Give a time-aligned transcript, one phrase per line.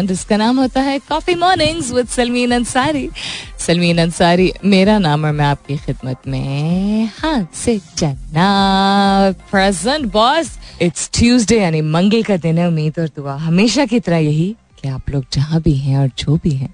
[0.07, 3.09] जिसका नाम होता है coffee mornings with Salmeen Ansari
[3.59, 7.79] Salmeen Ansari मेरा नाम और मैं आपकी खिदमत में हाथ से
[9.31, 14.17] प्रेजेंट बॉस इट्स ट्यूसडे यानी मंगल का दिन है, उम्मीद और दुआ। हमेशा की तरह
[14.17, 16.73] यही कि आप लोग जहाँ भी हैं और जो भी हैं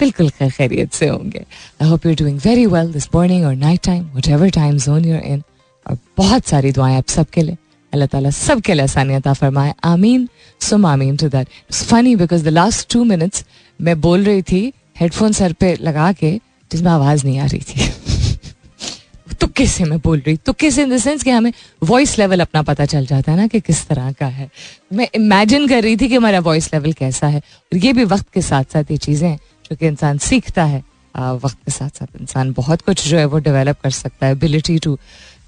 [0.00, 1.44] बिल्कुल खैर, खैरियत से होंगे।
[1.82, 5.20] I hope you doing very well this morning और night time whatever time zone you're
[5.20, 5.42] in
[5.86, 7.56] और बहुत सारी दुआएँ आप सबके लिए।
[7.92, 10.28] अल्लाह ताला सबके लिए आसानियत फरमाए। आमीन।
[10.60, 13.44] सुम आमीन to that it's funny because the last two minutes
[13.80, 16.30] मैं बोल रही थी हेडफोन सर पे लगा के,
[16.70, 17.90] जिसमें आवाज़ नहीं आ रही थी।
[19.40, 22.62] तुक्के से मैं बोल रही, तुक्के से इन द सेंस कि हमें वॉइस लेवल अपना
[22.62, 24.48] पता चल जाता है ना कि किस तरह का है।
[24.92, 28.26] मैं इमेजिन कर रही थी कि हमारा वॉइस लेवल कैसा है। और ये भी वक्त
[28.34, 29.38] के साथ साथ ये चीज़ें
[29.70, 30.82] जो कि इंसान सीखता है
[31.14, 34.78] वक्त के साथ साथ इंसान बहुत कुछ जो है वो डेवलप कर सकता है ability
[34.78, 34.98] to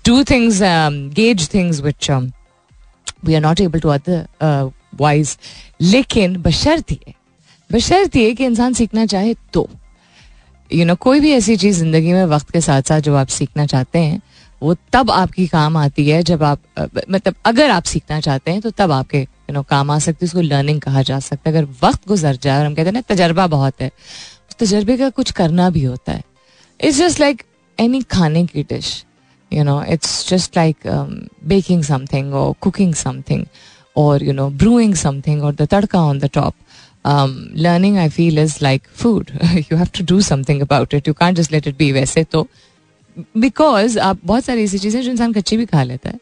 [0.06, 0.58] do things
[1.14, 3.88] gauge things which we are not able to
[5.00, 5.36] otherwise
[5.80, 7.14] लेकिन बशर्त ये
[7.70, 9.68] बशर्त ये कि इंसान सीखना चाहे तो
[10.70, 13.14] यू you नो know, कोई भी ऐसी चीज़ ज़िंदगी में वक्त के साथ साथ जो
[13.16, 14.20] आप सीखना चाहते हैं
[14.62, 16.60] वो तब आपकी काम आती है जब आप
[17.10, 20.26] मतलब अगर आप सीखना चाहते हैं तो तब आपके यू नो काम आ सकती है,
[20.26, 23.00] उसको लर्निंग कहा जा सकता है। अगर वक्त गुजर जाए, और हम कहते हैं ना,
[23.08, 26.22] तजर्बा बहुत है उस तजर्बे का कुछ करना भी होता है।
[26.80, 27.42] इट्स जस्ट लाइक
[27.78, 29.04] एनी खाने की dish
[29.52, 30.86] you know it's just like
[31.48, 33.44] baking something और कुकिंग समथिंग
[33.96, 36.54] और यू नो ब्रूइंग समथिंग और the tadka on the top
[37.56, 41.36] learning I feel is like food you have to do something about it you can't
[41.36, 42.46] just let it be वैसे तो
[43.36, 46.18] because आप बहुत सारी ऐसी चीज़ें जो इंसान कच्ची भी खा लेता है।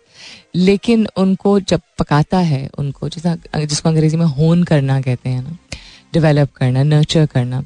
[0.56, 5.56] लेकिन उनको जब पकाता है, उनको जैसा जिसको अंग्रेज़ी में होन करना कहते हैं ना
[6.14, 7.62] डेवलप करना नर्चर करना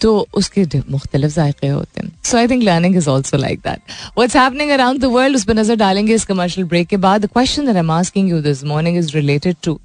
[0.00, 3.80] तो उसके मुख्तलिफ़ जायके होते हैं। So I think learning is also like that
[4.18, 7.66] what's happening around the world उस पर नज़र डालेंगे इस कमर्शियल ब्रेक के बाद। Question
[7.66, 9.78] that am asking you this morning is related to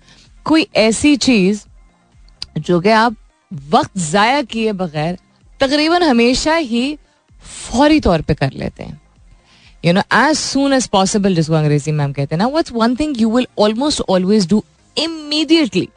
[0.45, 1.63] कोई ऐसी चीज़
[2.59, 3.16] जो कि आप
[3.71, 5.17] वक्त ज़ाया किए बगैर
[5.59, 6.97] तकरीबन हमेशा ही
[7.44, 9.00] फौरी तौर पे कर लेते हैं।
[9.85, 13.22] You know as soon as possible जिसको अंग्रेज़ी मैम कहते हैं ना what's one thing
[13.22, 14.63] you will almost always do
[14.97, 15.88] immediately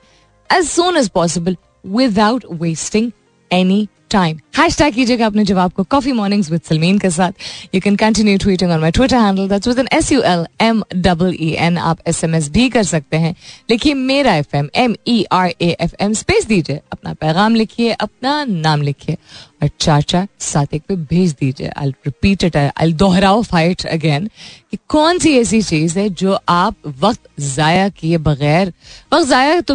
[0.51, 1.57] as soon as possible
[1.97, 3.11] without wasting
[3.51, 4.39] any time
[4.79, 7.33] hashtag कीजिएगा अपने जवाब को कॉफ़ी मॉर्निंग्स विद सलमीन के साथ.
[7.75, 10.83] You can continue tweeting on my Twitter handle that's with N S U L M
[10.97, 13.35] double E N आप S M S भी कर सकते हैं.
[13.71, 16.81] लिखिए मेरा F M M E R A F M space दीजिए.
[16.93, 19.17] अपना पैगाम लिखिए, अपना नाम लिखिए.
[19.63, 21.69] और चार चार सात एक पे भेज दीजिए.
[21.69, 24.27] आई रिपीट इट आई दोहराओ फाइट अगेन
[24.71, 28.73] कि कौन सी ऐसी चीज़ है जो आप वक्त ज़ाया किए बगैर,
[29.13, 29.75] वक्त ज़ाया तो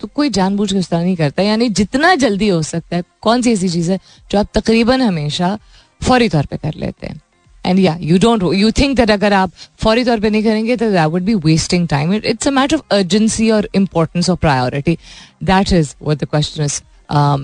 [0.00, 3.42] तो कोई जानबूझ के इस तरह नहीं करता। यानी जितना जल्दी हो सकता है, कौन
[3.42, 3.98] सी ऐसी चीज़ है
[4.30, 5.58] जो आप तकरीबन हमेशा
[6.00, 7.20] फौरी तौर पे कर लेते हैं?
[7.64, 10.90] एंड या you don't you think that अगर आप फौरी तौर पे नहीं करेंगे तो
[10.92, 14.98] that would be wasting time it's a matter of urgency और importance of priority
[15.44, 16.80] that is what the question is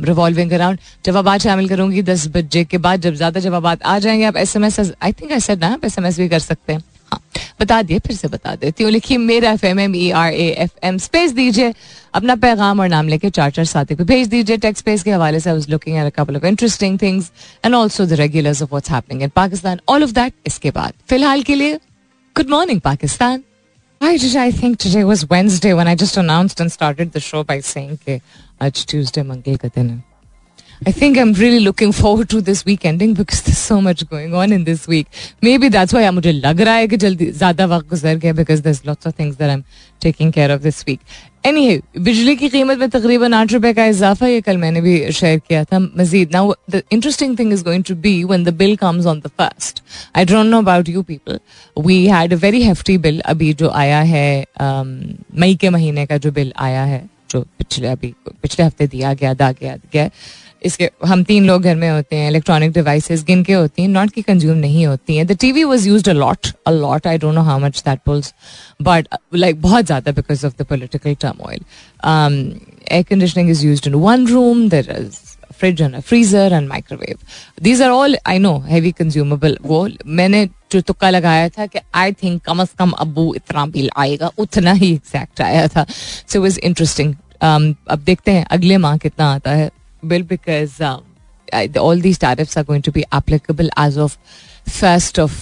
[0.07, 4.37] revolving around जवाब शामिल करूँगी दस बजे के बाद, जब ज़्यादा जवाब आ जाएँगे, आप
[4.37, 6.83] S M S I think I ना, आप एस एम एस भी कर सकते हैं।
[7.13, 7.21] हाँ।
[7.61, 10.49] बता दिए, फिर से बता देती हूँ। लिखिए, मेरा F M M E R A
[10.59, 11.73] F M space दीजिए।
[12.15, 15.41] अपना पैगाम और नाम लेके चार चार साथी को भेज दीजिए। टेक्स्ट स्पेस के हवाले
[15.41, 17.31] से looking at couple of interesting things
[17.65, 21.43] and also the regulars of what's happening in Pakistan all of that इसके बाद। फ़िलहाल
[21.43, 21.77] के लिए
[22.37, 23.43] good morning Pakistan
[24.01, 24.35] I did.
[24.35, 27.97] I think today was Wednesday when I just announced and started the show by saying
[28.07, 28.21] कि
[28.63, 30.10] आज Tuesday मंगल का.
[30.88, 34.34] I think I'm really looking forward to this week ending because there's so much going
[34.34, 35.08] on in this week.
[35.42, 38.86] Maybe that's why मुझे लग रहा है कि जल्दी ज़्यादा वक्त गुजर गया because there's
[38.86, 39.64] lots of things that I'm
[40.02, 41.00] taking care of this week.
[41.46, 45.40] Anyway, बिजली की कीमत में तकरीबन आठ रुपए का इजाफा ये कल मैंने भी शेयर
[45.48, 49.06] किया था मजीद Now the interesting thing is going to be when the bill comes
[49.06, 49.82] on the first.
[50.14, 51.40] I don't know about you people.
[51.78, 56.32] We had a very hefty bill अभी जो आया है मई के महीने का जो
[56.32, 60.10] बिल आया है जो पिछले अभी पिछले हफ्ते दिया गया दा गया गया
[60.63, 64.11] इसके, हम तीन लोग घर में होते हैं इलेक्ट्रॉनिक डिवाइसेस गिन के होती हैं नॉट
[64.13, 67.35] की कंज्यूम नहीं होती हैं। The TV was used a lot a lot I don't
[67.35, 68.33] know how much that pulls
[68.83, 71.65] but like बहुत ज़्यादा because of the political turmoil
[72.93, 75.19] air conditioning is used in one room there is
[75.59, 77.19] fridge and freezer and microwave
[77.63, 82.13] these are all I know heavy consumable वो, मैंने जो तुक्का लगाया था कि I
[82.13, 85.85] think कम अज कम अबू इतना बिल आएगा, उतना ही एग्जैक्ट आया था।
[86.29, 89.71] सो वॉज़ इंटरेस्टिंग अब देखते हैं, अगले माह कितना आता है।
[90.05, 90.83] Bill because
[91.79, 94.17] all these tariffs are going to be applicable as of
[94.69, 95.35] first of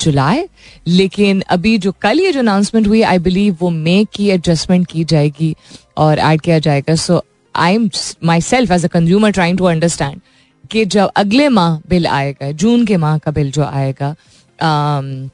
[0.00, 0.44] July
[0.86, 5.04] लेकिन अभी जो कल ये जो अनाउंसमेंट हुई आई बिलीव वो मे की एडजस्टमेंट की
[5.04, 5.54] जाएगी
[5.96, 6.94] और ऐड किया जाएगा.
[6.94, 7.22] So
[7.54, 7.88] I am
[8.40, 10.20] myself as a consumer trying to understand
[10.70, 14.14] कि जब अगले माह बिल आएगा जून के माह का बिल जो आएगा
[14.58, 15.30] um,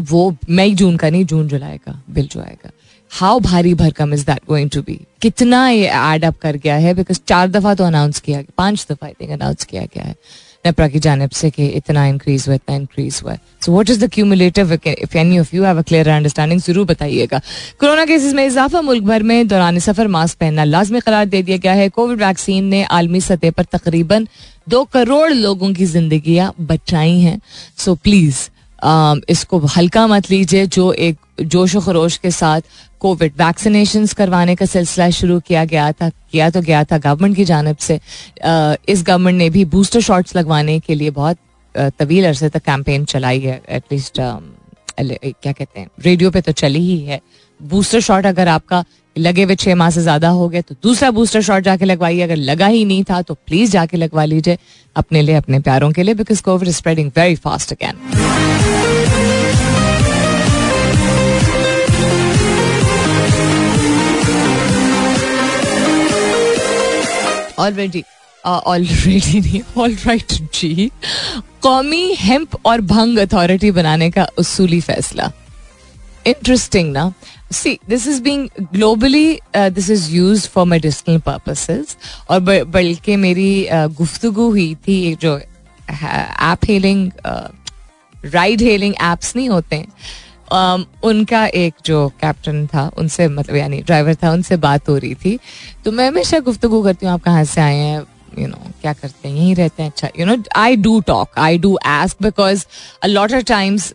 [0.00, 2.70] वो मई जून का नहीं जून जुलाई का बिल जो आएगा.
[3.10, 6.94] हाउ भारी भरकम is that going to be कितना ये एड अप कर गया है?
[6.94, 10.14] बिकॉज़ चार दफ़ा तो अनाउंस किया गया, पाँच दफ़ा आई थिंक अनाउंस किया गया है।
[10.64, 13.34] नेपरा की जानब से कि इतना इंक्रीज हुआ, इतना इंक्रीज हुआ
[13.64, 17.40] so what is the cumulative if any of you have a clear understanding ज़रूर बताइएगा।
[17.80, 21.56] कोरोना केसेस में इजाफा मुल्क भर में दौरान सफ़र मास्क पहनना लाजमी करार दे दिया
[21.56, 24.26] गया है। कोविड वैक्सीन ने आलमी सतह पर तकरीबन
[24.68, 27.40] दो करोड़ लोगों की जिंदगियाँ बचाई हैं।
[27.78, 28.48] सो प्लीज़
[29.30, 32.60] इसको हल्का मत लीजिए, जो एक जोश व खरोश के साथ
[33.00, 37.44] कोविड वैक्सीनेशन करवाने का सिलसिला शुरू किया गया था, किया तो गया था गवर्नमेंट की
[37.44, 38.00] जानब से।
[38.88, 41.38] इस गवर्नमेंट ने भी बूस्टर शॉट्स लगवाने के लिए बहुत
[41.98, 46.98] तवील अरसे तक कैंपेन चलाई है एटलीस्ट क्या कहते हैं रेडियो पे तो चली ही
[47.00, 47.20] है।
[47.60, 48.84] बूस्टर शॉट अगर आपका
[49.16, 52.36] लगे हुए छह माह से ज़्यादा हो गए तो दूसरा बूस्टर शॉट जाके लगवाइए। अगर
[52.36, 54.58] लगा ही नहीं था तो प्लीज़ जाके लगवा लीजिए,
[54.96, 58.77] अपने लिए, अपने प्यारों के लिए because COVID spreading very fast again
[67.58, 68.04] already
[68.44, 70.90] already नहीं ऑल राइट जी.
[71.62, 75.32] कौमी हेम्प और भंग अथॉरिटी बनाने का उसूली फैसला.
[76.26, 77.12] इंटरेस्टिंग ना?
[77.52, 81.96] See this is being globally this is use for medicinal purposes
[82.30, 85.38] और बल्कि मेरी uh, गुफ्तगु हुई थी जो
[86.42, 87.10] app hailing
[88.24, 89.76] ride hailing apps नहीं होते.
[89.76, 89.88] हैं
[91.04, 95.38] उनका एक जो कैप्टन था उनसे मतलब यानी ड्राइवर था उनसे बात हो रही थी।
[95.84, 98.02] तो मैं हमेशा गुफ्तगु करती हूँ आप कहाँ से आए हैं?
[98.38, 99.36] यू नो क्या करते हैं?
[99.36, 102.64] यहीं रहते हैं। अच्छा you know I do talk I do ask because
[103.02, 103.92] a lot of times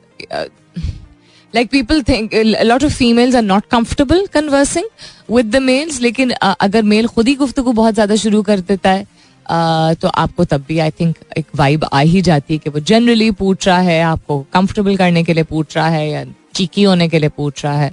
[1.53, 2.33] like people think
[2.63, 4.85] lot of females are not comfortable conversing
[5.31, 8.89] with the males लेकिन uh, अगर मेल खुद ही गुफ्तु बहुत ज़्यादा शुरू कर देता
[8.89, 12.69] है uh, तो आपको तब भी आई थिंक एक वाइब आ ही जाती है कि
[12.69, 16.23] वो जनरली पूछ रहा है आपको कंफर्टेबल करने के लिए पूछ रहा है या
[16.55, 17.91] चीकी होने के लिए पूछ रहा है।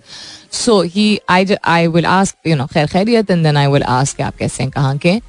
[0.52, 4.20] So he I I will ask you know खैर खैरियत and then I will ask
[4.20, 5.20] आप कैसे हैं कहाँ के?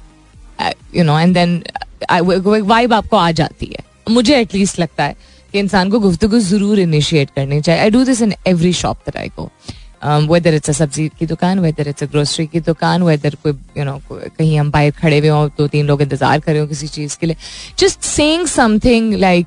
[0.96, 1.62] You know and then
[2.10, 5.16] vibe आपको आ जाती है। मुझे एटलीस्ट लगता है
[5.52, 9.16] कि इंसान को गुफ्तु ज़रूर इनिशिएट करनी चाहिए। I do this in every shop that
[9.16, 9.50] I go
[10.04, 13.84] whether it's a सब्ज़ी की दुकान वेदर इट्स अ ग्रोसरी की दुकान वेदर कोई यू
[13.84, 16.88] नो कहीं हम बाहर खड़े हुए हों दो तीन लोग इंतज़ार कर रहे हो किसी
[16.88, 17.36] चीज़ के लिए।
[17.78, 19.46] Just saying something like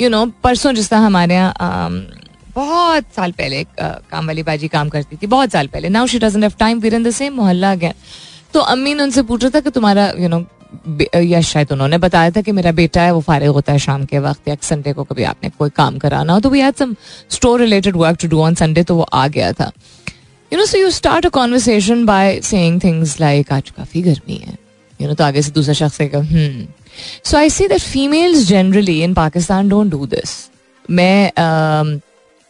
[0.00, 1.98] you know परसों जिस तरह हमारे यहाँ um,
[2.56, 6.42] बहुत साल पहले काम वाली बाजी काम करती थी, बहुत साल पहले। Now she doesn't
[6.42, 7.92] have time we're in the same mohalla again
[8.54, 10.44] तो अम्मी ने उनसे पूछा था कि तुम्हारा यू नो
[11.16, 14.18] या शायद उन्होंने बताया था कि मेरा बेटा है, वो फारिग होता है शाम के
[14.18, 16.94] वक्त, या संडे को कभी आपने कोई काम कराना हो। तो we had some
[17.30, 19.70] store related work to do on Sunday तो वो आ गया था।
[20.52, 24.56] You know so you start a conversation by saying things like आज काफ़ी गर्मी है।
[25.00, 26.66] यू नो तो आगे से दूसरा शख्स हम्म।
[27.24, 30.36] So I see that females generally in Pakistan don't do this
[30.90, 31.30] मैं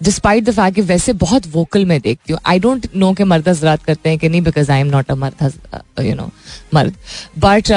[0.00, 3.48] डिस्पाइट द फैक्ट कि वैसे बहुत वोकल में देखती हूँ। आई डोंट नो कि मर्द
[3.48, 6.30] हजरात करते हैं कि नहीं because I am not a mard you know
[6.74, 6.94] मर्द।
[7.38, 7.72] बट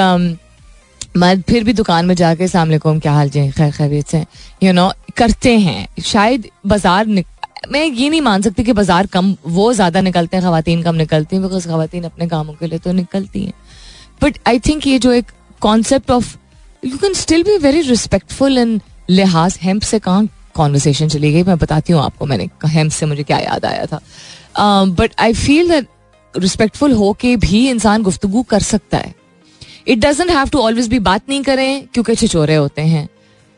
[1.16, 3.50] मर्द फिर भी दुकान में जाके सामने को क्या हाल जी?
[3.50, 4.24] खैर, खैरियत से।
[4.62, 7.06] यू नो करते हैं। शायद बाज़ार
[7.68, 11.36] मैं ये नहीं मान सकती कि बाज़ार कम, वो ज़्यादा निकलते हैं खातन कम निकलती
[11.36, 13.52] हैं बिकॉज़ खातन अपने कामों के लिए तो निकलती हैं।
[14.22, 16.36] बट आई थिंक ये जो एक concept of
[16.82, 18.80] you can still be very respectful in
[19.10, 20.28] लिहाज हेम्प से कहाँ
[20.60, 24.00] कॉन्वर्सेशन चली गई। मैं बताती हूँ आपको मैंने हेम्प से मुझे क्या याद आया था?
[24.90, 25.86] But I feel that
[26.34, 29.14] respectful हो के भी इंसान गुफ्तगु कर सकता है।
[29.88, 33.08] It doesn't have to always भी बात नहीं करें, क्योंकि छिचोरे होते हैं।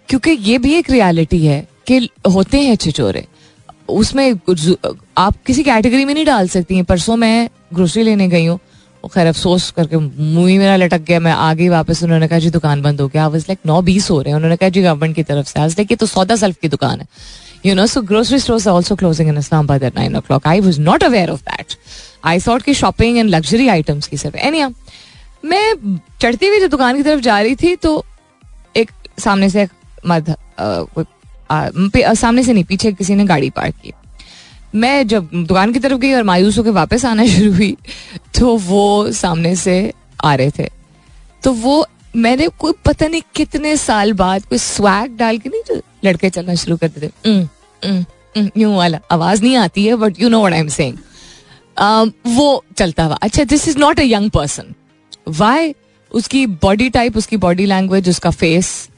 [0.09, 3.27] क्योंकि ये भी एक रियलिटी है कि होते हैं छिचोरे
[3.91, 4.33] उसमें
[5.19, 8.59] आप किसी कैटेगरी में नहीं डाल सकती हैं। परसों मैं ग्रोसरी लेने गई हूँ।
[9.09, 12.51] खैर, अफसोस करके मुँह ही मेरा लटक गया। मैं आ गई वापस उन्होंने कहा, जी,
[12.51, 15.15] दुकान बंद हो गया। आई लाइक नौ बीस हो रहे हैं। उन्होंने कहा, जी गवर्नमेंट
[15.17, 17.07] की तरफ़ से। आज लाइक ये तो सौदा सल्फ की दुकान है।
[17.67, 21.05] You know so grocery store also closing in Islamabad at nine o'clock I was not
[21.05, 21.77] aware of that
[22.25, 24.65] I thought की शॉपिंग एंड लग्जरी आइटम्स की सिर्फ़। एनी
[25.45, 28.05] मैं चढ़ती हुई जो दुकान की तरफ़ जा रही थी तो
[28.77, 28.91] एक
[29.21, 29.71] सामने से एक
[30.07, 30.35] मर्द
[32.15, 33.93] सामने से नहीं, पीछे किसी ने गाड़ी पार्क की।
[34.75, 37.77] मैं जब दुकान की तरफ़ गई और मायूस होकर वापस आना शुरू हुई
[38.39, 39.93] तो वो सामने से
[40.25, 40.69] आ रहे थे।
[41.45, 41.87] तो वो,
[42.17, 46.55] मैंने कोई पता नहीं कितने साल बाद कोई स्वैग डाल के नहीं जो लड़के चलना
[46.55, 47.11] शुरू करते थे
[48.57, 53.05] यूँ वाला। आवाज़ नहीं आती है but you know what I am saying वो चलता
[53.05, 54.75] हुआ। अच्छा this is not a young person
[55.29, 55.75] why
[56.13, 58.89] उसकी बॉडी टाइप उसकी बॉडी लैंग्वेज उसका फेस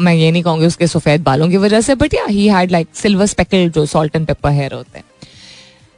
[0.00, 2.88] मैं ये नहीं कहूँगी उसके सफ़ेद बालों की वजह से but yeah he had like
[2.94, 5.04] silver speckle जो सॉल्ट एंड पेपर हेयर होते हैं।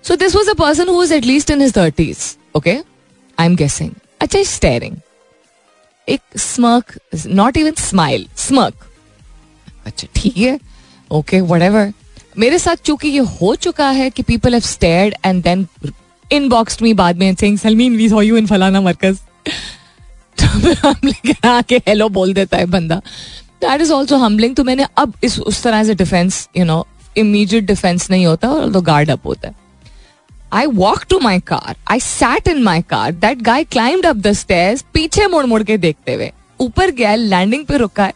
[0.05, 2.19] So this was a person who is at least in his thirties
[2.57, 2.77] okay
[3.39, 3.91] I am guessing
[4.21, 4.97] अच्छा स्टेरिंग
[6.09, 8.87] एक smirk not even smile smirk
[9.87, 10.59] अच्छा ठीक है।
[11.11, 11.93] Okay what
[12.39, 15.67] मेरे साथ चूँकि ये हो चुका है कि people have stared and then
[16.31, 19.19] inbox me बाद में saying Salmeen we saw you in फलाना मरकज
[20.39, 23.01] तो आके हेलो बोल देता है बंदा।
[23.61, 26.87] दैट इज़ ऑल्सो हम्बलिंग तो मैंने अब इस, उस तरह से defence you know
[27.17, 29.55] immediate defence नहीं होता और तो गार्ड अप होता है।
[30.53, 34.33] I walk to my car I sat in my car that guy climb up the
[34.33, 38.15] stairs पीछे मुड़ मुड़ के देखते हुए। ऊपर गया लैंडिंग पे रुका है।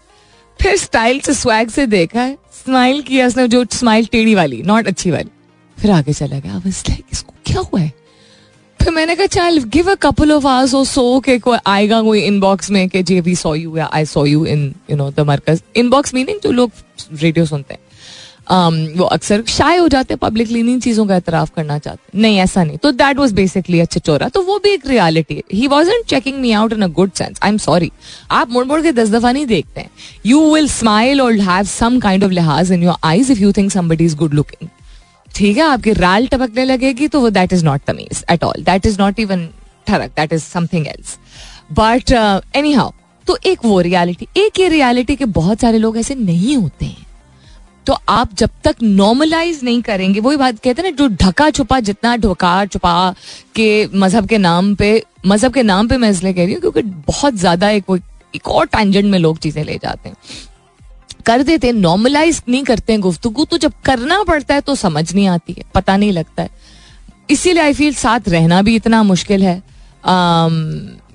[0.60, 4.86] फिर स्टाइल से स्वैग से देखा है। स्माइल किया उसने, जो स्माइल टेढ़ी वाली नॉट
[4.86, 5.30] अच्छी वाली।
[5.78, 7.92] फिर आगे चला गया। इसको क्या हुआ है?
[8.84, 12.20] फिर मैंने कहा चल give a couple of hours और सो के कोई आएगा कोई
[12.22, 15.20] इनबॉक्स में कि जे वी सॉ यू या I saw you in you know the
[15.28, 16.70] markaz inbox meaning जो लोग
[17.12, 17.80] रेडियो सुनते हैं।
[18.44, 22.38] Um, वो अक्सर शाये हो जाते हैं पब्लिकली इन चीज़ों का एतराफ करना चाहते नहीं
[22.38, 25.66] ऐसा नहीं। तो दैट वॉज़ बेसिकली अच्छा चोरा तो वो भी एक रियालिटी है he
[25.68, 27.90] was checking me out in a good sense I am sorry
[28.30, 29.90] आप मुड़ मुड़ के दस दफ़ा नहीं देखते हैं।
[30.26, 33.70] यू विल स्माइल और have some kind of lihaz in your eyes if you think
[33.72, 34.68] somebody is good looking
[35.34, 38.86] ठीक है आपकी राल टपकने लगेगी तो वो that is not tameez at all that
[38.86, 39.48] is not even
[39.86, 40.10] tharak.
[40.10, 41.18] That is something else
[41.72, 42.12] but
[42.72, 42.92] anyhow
[43.26, 47.02] तो एक वो रियलिटी एक ये रियलिटी के बहुत सारे लोग ऐसे नहीं होते हैं।
[47.86, 51.78] तो आप जब तक नॉर्मलाइज नहीं करेंगे वही बात कहते हैं ना जो ढका छुपा
[51.80, 52.94] जितना ढका छुपा
[53.54, 54.90] के मज़हब के नाम पे
[55.26, 57.84] मज़हब के नाम पे मैं इसलिए कह रही हूँ क्योंकि बहुत ज़्यादा एक,
[58.34, 60.16] एक और टेंजेंट में लोग चीज़ें ले जाते हैं।
[61.26, 65.14] कर देते हैं नॉर्मलाइज नहीं करते हैं गुफ्तगु तो जब करना पड़ता है तो समझ
[65.14, 66.50] नहीं आती है, पता नहीं लगता है।
[67.30, 69.56] इसीलिए आई फील साथ रहना भी इतना मुश्किल है।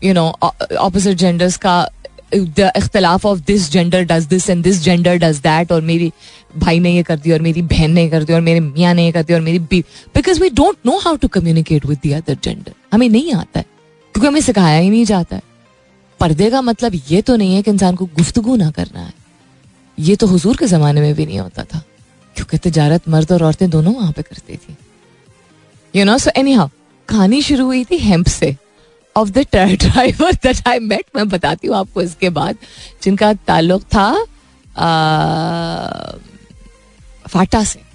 [0.03, 0.27] यू नो
[0.77, 1.89] ऑपोजिट जेंडर्स का
[2.33, 6.11] the ikhtilaf of this gender does this and this gender does that और मेरी
[6.57, 9.11] भाई ने ये कर दिया, और मेरी बहन ने कर दिया, और मेरे मियाँ ने
[9.11, 9.81] कर दिया, और मेरी B
[10.15, 13.65] because we don't know how to communicate with the other gender हमें नहीं आता है,
[14.15, 15.41] क्योंकि हमें सिखाया ही नहीं जाता है।
[16.19, 19.13] पर्दे का मतलब ये तो नहीं है कि इंसान को गुफ्तगु ना करना है।
[19.99, 21.81] ये तो हुजूर के ज़माने में भी नहीं होता था
[22.35, 24.75] क्योंकि तजारत मर्द और औरतें दोनों वहाँ पे करती थी
[25.95, 26.69] you know so anyhow
[27.09, 28.55] कहानी शुरू हुई थी हेम्प से
[29.15, 32.57] of the driver that I met मैं बताती हूँ आपको इसके बाद
[33.03, 34.09] जिनका ताल्लुक था
[37.27, 37.87] फाटा से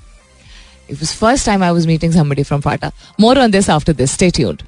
[0.86, 2.92] It was first time I was meeting somebody from Fata.
[3.18, 4.12] More on this after this.
[4.12, 4.64] Stay tuned.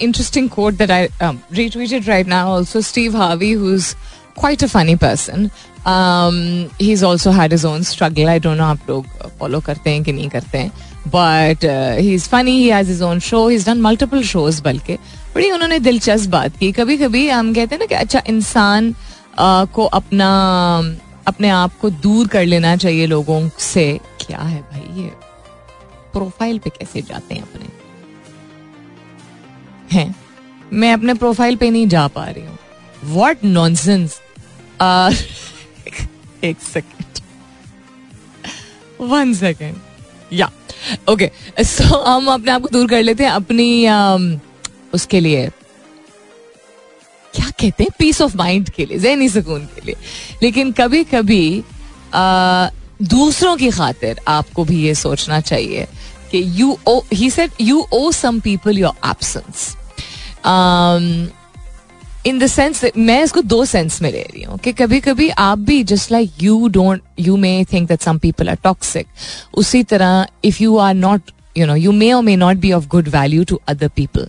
[0.00, 2.48] Interesting quote that I um, retweeted right now.
[2.48, 3.94] Also, Steve Harvey, who's
[4.34, 5.50] quite a funny person.
[5.88, 9.06] He is also had his own struggle I don't know आप लोग
[9.38, 10.72] follow करते हैं कि नहीं करते हैं.
[11.08, 11.64] But
[12.00, 14.94] he is funny he has his own show he done multiple shows बल्कि.
[15.34, 16.72] बड़ी उन्होंने दिलचस्प बात की.
[16.72, 20.28] कभी कभी हम कहते हैं ना कि अच्छा इंसान uh, को अपना
[21.26, 24.00] अपने आप को दूर कर लेना चाहिए लोगों से.
[24.26, 25.08] क्या है भाई ये?
[26.12, 27.68] प्रोफ़ाइल पे कैसे जाते हैं अपने?
[29.92, 30.16] हैं?
[30.72, 32.58] मैं अपने प्रोफ़ाइल पे नहीं जा पा रही हूँ.
[33.04, 34.20] वॉट नॉनसेंस
[36.44, 37.20] एक second
[39.00, 39.76] one second
[40.32, 40.50] yeah
[41.10, 41.30] okay
[41.64, 44.38] so हम अपने आप को दूर कर लेते हैं अपनी um,
[44.94, 45.48] उसके लिए.
[47.34, 47.90] क्या कहते हैं?
[47.98, 49.96] पीस ऑफ़ माइंड के लिए जहनी सुकून के लिए.
[50.42, 52.70] लेकिन कभी कभी uh,
[53.02, 55.86] दूसरों की खातिर आपको भी ये सोचना चाहिए
[56.30, 59.76] कि you owe he said you owe some people your absence
[62.26, 65.58] in the sense मैं इसको दो सेंस में ले रही हूँ कि कभी कभी आप
[65.58, 69.06] भी just like you don't you may think that some people are toxic
[69.54, 72.86] उसी तरह if you are not you know you may और may not be of
[72.88, 74.28] good value to other people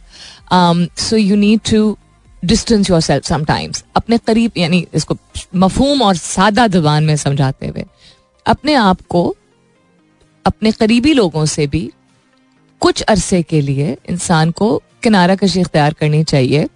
[0.99, 1.97] so you need to
[2.45, 5.17] distance yourself sometimes अपने करीब, यानी इसको
[5.55, 7.85] मफहूम और सादा जबान में समझाते हुए,
[8.45, 9.35] अपने आप को
[10.45, 11.89] अपने करीबी लोगों से भी
[12.81, 16.67] कुछ अरसे के लिए इंसान को किनारा कशी इख्तियार करनी चाहिए।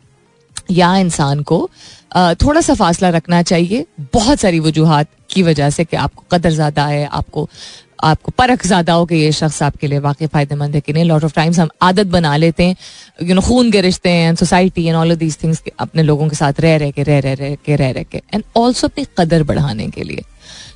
[0.71, 1.69] या इंसान को
[2.15, 6.85] थोड़ा सा फासला रखना चाहिए। बहुत सारी वजूहत की वजह से कि आपको कदर ज़्यादा
[6.85, 7.49] है, आपको
[8.03, 11.23] आपको परख ज़्यादा हो कि ये शख्स आपके लिए वाकई फ़ायदेमंद है कि नहीं। लॉट
[11.23, 12.75] ऑफ़ टाइम्स हम आदत बना लेते हैं
[13.21, 16.35] यू नो खून के रिश्ते हैं society and all of these things अपने लोगों के
[16.35, 19.43] साथ रह रह के रह रह रह के रह रह के। एंड ऑल्सो अपनी कदर
[19.43, 20.23] बढ़ाने के लिए।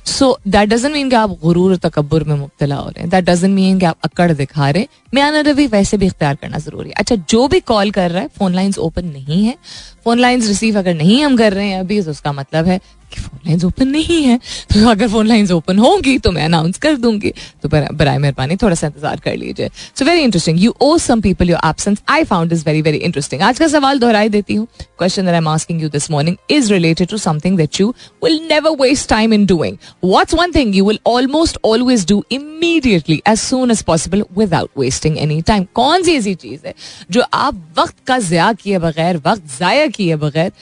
[0.06, 3.54] सो दैट डजेंट मीन कि आप गुरूर तकबर में मुबतला हो रहे हैं। दैट डजेंट
[3.54, 6.94] मीन कि आप अकड़ दिखा रहे हैं। म्यान रवि वैसे भी इख्तियार करना ज़रूरी है।
[6.98, 9.56] अच्छा जो भी कॉल कर रहा है फ़ोन लाइन्स ओपन नहीं है।
[10.04, 12.80] फ़ोन लाइन्स रिसीव अगर नहीं हम कर रहे हैं, अभी तो उसका मतलब है
[13.12, 14.38] कि फ़ोन लाइंस ओपन नहीं है।
[14.72, 18.74] तो अगर फ़ोन लाइंस ओपन होंगी तो मैं अनाउंस कर दूँगी। तो बरए मेहरबानी थोड़ा
[18.74, 22.52] सा इंतज़ार कर लीजिए। So very interesting you owe some people your absence I found
[22.52, 24.66] is very very interesting आज का सवाल दोहराई देती हूँ।
[24.98, 28.76] Question I am asking you this morning is related to something that you will never
[28.82, 33.72] waste time in doing what's one thing you will almost always do immediately, as soon
[33.74, 35.66] as possible, without wasting any time?
[35.74, 36.74] कौन सी ऐसी चीज़ है
[37.10, 40.52] जो आप वक्त का जया किए बगैर, वक्त जाया किए बगैर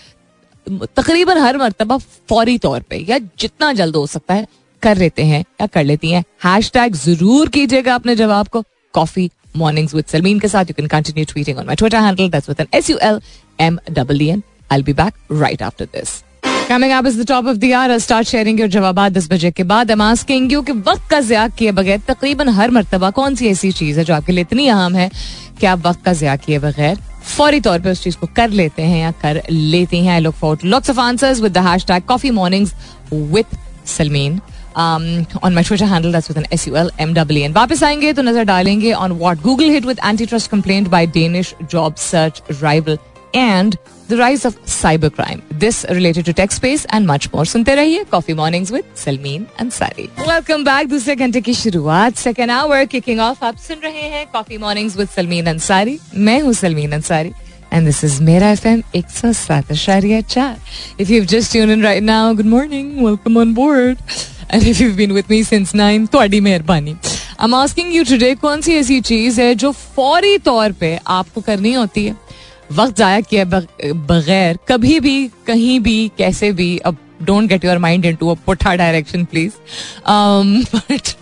[0.96, 1.96] तकरीबन हर मरतबा
[2.28, 4.46] फौरी तौर पे या जितना जल्द हो सकता है
[4.82, 9.30] कर लेते हैं या कर लेती हैं। हैश टैग ज़रूर कीजिएगा अपने जवाब को। कॉफ़ी
[9.56, 12.98] मॉर्निंग्स विद सलमीन के साथ you can continue tweeting on my Twitter handle S U
[13.02, 13.20] L
[13.60, 14.20] M double
[14.72, 16.22] I be back right after this
[16.72, 17.90] up is the top of the hour.
[17.90, 19.90] I'll start sharing your जवाब दस बजे के बाद.
[19.90, 23.70] I'm asking you कि वक्त का ज़िया किए बगैर तकरीबन हर मरतबा कौन सी ऐसी
[23.72, 25.10] चीज़ है जो आपके लिए इतनी अहम है?
[25.60, 28.82] कि आप वक्त का ज़िया किए बगैर फौरी तौर पर उस चीज़ को कर लेते
[28.82, 32.30] हैं या कर लेती हैं। I look for lots of answers with the hashtag coffee
[32.30, 32.74] mornings
[33.12, 33.56] with
[33.88, 34.40] Salmeen
[34.76, 38.12] on my Twitter handle that's with an S U L M W N वापस आएँगे
[38.12, 42.98] तो नज़र डालेंगे on what Google hit with antitrust complaint by Danish job search rival
[43.34, 43.76] and
[44.10, 48.04] the rise of cyber crime this related to tech space and much more सुनते रहिए
[48.10, 53.44] coffee mornings with Salmeen Ansari welcome back दूसरे घंटे की शुरुआत second hour kicking of
[53.44, 57.32] आप सुन रहे हैं coffee mornings with Salmeen Ansari मैं हूँ Salmeen Ansari
[57.72, 60.58] and this is Mera FM 107.4.
[60.98, 63.98] If you've just tuned in right now, good morning, welcome on board.
[64.50, 66.96] And if you've been with me since 9, तो मेहरबानी.
[67.38, 71.72] I'm asking you today कौन सी ऐसी चीज़ है जो फौरी तौर पे आपको करनी
[71.72, 72.16] होती है?
[72.72, 78.04] वक्त जाया किए बगैर, कभी भी, कहीं भी, कैसे भी, अब don't get your mind
[78.16, 79.52] into a direction please
[80.74, 81.14] but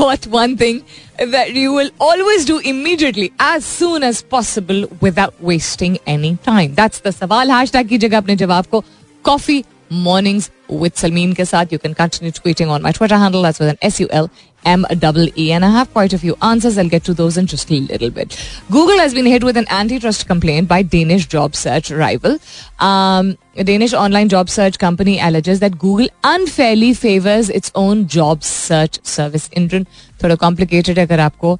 [0.00, 0.80] what one thing
[1.20, 7.02] that you will always do immediately as soon as possible without wasting any time that's
[7.06, 8.84] the sawal hashtag कीजिएगा अपने जवाब को
[9.24, 10.51] coffee mornings
[10.81, 13.77] with Salmeen के साथ you can continue tweeting on my Twitter handle that's with an
[13.81, 14.29] S U L
[14.65, 15.51] M double E.
[15.51, 16.77] And I have quite a few answers.
[16.77, 18.35] I'll get to those in just a little bit.
[18.69, 22.37] Google has been hit with an antitrust complaint by Danish job search rival.
[22.79, 28.43] Um, a Danish online job search company alleges that Google unfairly favors its own job
[28.43, 29.85] search service engine.
[30.23, 31.59] थोड़ा complicated है अगर आपको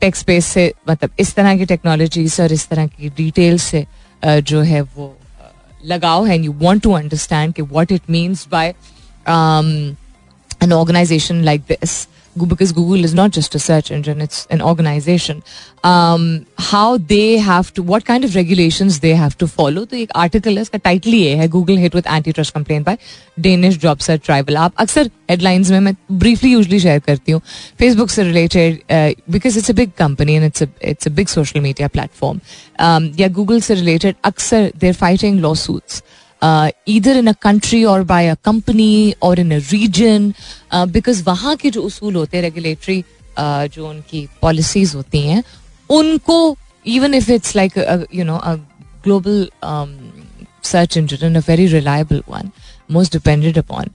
[0.00, 3.86] tech space से मतलब इस तरह की technology और इस तरह की डिटेल से
[4.24, 5.16] जो है वो
[5.87, 8.73] लगाओ है यू वांट टू अंडरस्टैंड कि what it means by
[10.61, 12.07] an organization like this.
[12.45, 15.43] Because Google is not just a search engine, it's an organization.
[15.83, 19.85] Um, how they have to, what kind of regulations they have to follow.
[19.85, 22.97] तो एक article है इसका title ये है Google hit with antitrust complain by
[23.39, 27.41] Danish job search rival आप अक्सर headlines में मैं ब्रीफली यूजली शेयर करती हूँ
[27.79, 28.79] फेसबुक से related
[29.31, 33.61] because it's a big company and it's it's a big social media platform या गूगल
[33.61, 36.03] से रिलेटेड अक्सर there fighting lawsuits
[36.41, 40.33] uh, in a country और or अ कंपनी और इन अ रीजन
[40.73, 45.43] uh, वहाँ के जो उसूल होते हैं रेगुलेटरी uh, जो उनकी पॉलिसीज़ होती हैं
[45.89, 48.55] उनको even if it's like you know a
[49.03, 49.47] global
[50.63, 52.51] search engine a very reliable one
[52.91, 53.89] most depended upon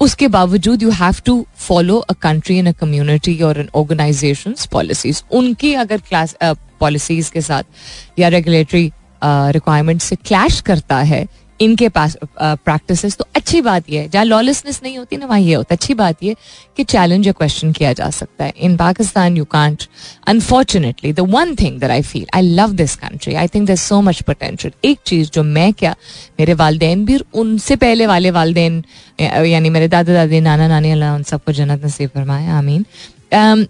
[0.00, 5.22] उसके बावजूद you have to follow a country in a community और इन ऑर्गेनाइजेशन पॉलिसीज़
[5.32, 8.90] उनकी अगर क्लास पॉलिसीज़ uh, के साथ या regulatory
[9.24, 11.26] requirement uh, से clash करता है
[11.62, 15.54] इनके पास प्रैक्टिस तो अच्छी बात यह है। जहाँ लॉलेसनेस नहीं होती ना, वहाँ ये
[15.54, 16.36] होता अच्छी बात यह
[16.76, 19.82] कि चैलेंज या क्वेश्चन किया जा सकता है। In Pakistan you can't
[20.28, 24.00] unfortunately the one thing that I feel I love this country I think there so
[24.02, 25.94] much potential एक चीज़ जो मैं क्या,
[26.40, 28.82] मेरे वालदेन भी उनसे पहले वाले वालदेन
[29.20, 33.66] यानी मेरे दादा दादी, नाना नानी, अल्लाह उन सबको जन्नत नसीब फरमाए। आमीन।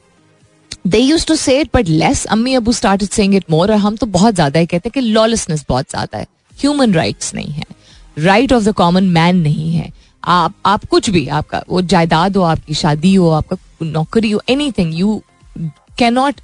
[0.87, 3.97] They use to say it but less अम्मी अबू स्टार्ट सेइंग इट मोर और हम
[3.97, 6.27] तो बहुत ज़्यादा ही कहते हैं कि लॉलेसनेस बहुत ज़्यादा है।
[6.59, 7.65] ह्यूमन राइट्स नहीं है।
[8.19, 9.91] Right of the common man नहीं है।
[10.25, 14.95] आप आप कुछ भी आपका वो जायदाद हो आपकी शादी हो आपका नौकरी हो anything
[14.95, 15.23] you
[15.99, 16.41] can not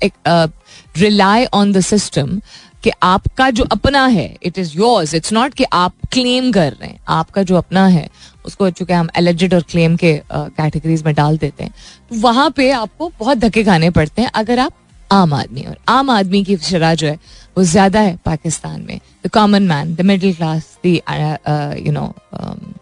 [0.98, 2.40] rely on the system
[2.82, 6.88] कि आपका जो अपना है it is yours it's not कि आप क्लेम कर रहे
[6.88, 8.08] हैं आपका जो अपना है
[8.44, 11.72] उसको चूँकि हम एलिजिड और क्लेम के कैटेगरीज uh, में डाल देते हैं
[12.10, 14.72] तो वहाँ पे आपको बहुत धक्के खाने पड़ते हैं अगर आप
[15.12, 17.18] आम आदमी और आम आदमी की शराह जो है
[17.58, 22.06] वो ज़्यादा है पाकिस्तान में। The common man the middle class the you know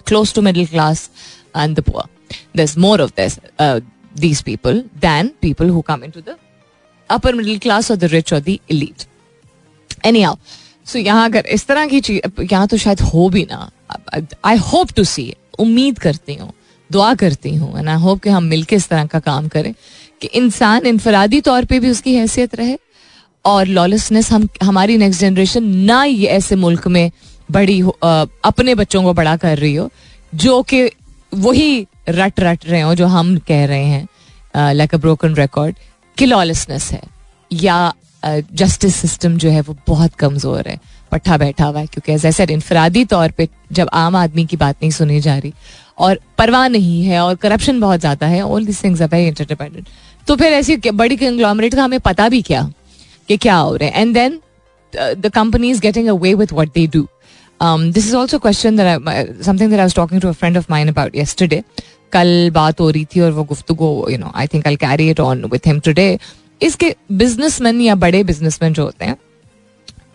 [0.06, 1.08] close to middle class
[1.56, 2.14] and the poor
[2.58, 3.80] there's more of this uh,
[4.22, 6.32] these people than people who come into the
[7.10, 9.04] upper middle class or the rich or the elite.
[10.10, 10.32] Anyhow
[10.86, 13.70] so यहाँ अगर इस तरह की चीज़ यहाँ तो शायद हो भी ना।
[14.44, 16.52] आई होप टू सी उम्मीद करती हूँ
[16.90, 19.72] दुआ करती हूँ एंड आई होप कि हम मिलकर इस तरह का काम करें
[20.20, 22.76] कि इंसान इनफरादी तौर पे भी उसकी हैसियत रहे।
[23.46, 27.10] और लॉलेसनेस हम, हमारी नेक्स्ट जनरेशन ना ये ऐसे मुल्क में
[27.48, 29.90] बड़ी हो अपने बच्चों को बड़ा कर रही हो,
[30.32, 30.84] जो कि
[31.32, 35.76] वही रट रट रहे हो, जो हम कह रहे हैं लाइक अ ब्रोकन रिकॉर्ड
[36.16, 37.02] कि लॉलेसनेस है।
[37.52, 40.78] या जस्टिस सिस्टम जो है वो बहुत कमज़ोर है
[41.12, 44.90] पट्टा बैठा हुआ है, क्योंकि जैसे इनफरादी तौर पे जब आम आदमी की बात नहीं
[44.92, 45.52] सुनी जा रही,
[45.98, 49.88] और परवाह नहीं है, और करप्शन बहुत ज़्यादा है all this things are very interdependent
[50.26, 52.68] तो फिर ऐसी बड़ी कंग्लॉमरेट का हमें पता भी क्या?
[53.28, 54.00] कि क्या हो रहे हैं?
[54.00, 54.40] And then
[54.92, 57.06] the company is getting away with what they do
[57.60, 58.76] this is also question
[59.44, 61.62] something that I talking to a friend of mine about yesterday
[62.12, 65.20] कल बात हो रही थी और वो गुफ्तगू you know I think I carry it
[65.20, 66.18] on with him today
[66.62, 69.16] इसके businessman या बड़े बिजनेसमैन जो होते हैं,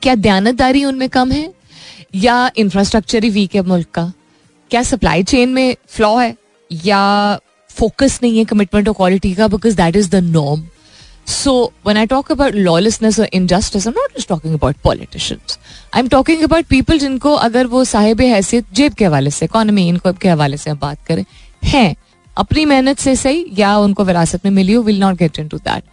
[0.02, 1.52] क्या दयानतदारी उनमें कम है?
[2.16, 4.12] या इंफ्रास्ट्रक्चर ही वीक है मुल्क का?
[4.72, 6.36] क्या सप्लाई चेन में फ्लॉ है?
[6.72, 9.48] या फोकस नहीं है कमिटमेंट और क्वालिटी का?
[9.48, 10.64] Because that is the norm
[11.86, 15.58] one I talk about lawlessness और injustice I not just talking about politicians
[15.94, 19.88] I am talking about people जिनको अगर वो साहिब हैसियत जेब के हवाले से इकोनॉमी
[19.88, 21.24] इनको के हवाले से बात करें,
[21.64, 21.96] हैं,
[22.38, 25.84] अपनी मेहनत से सही या उनको विरासत में मिली हो will not get into that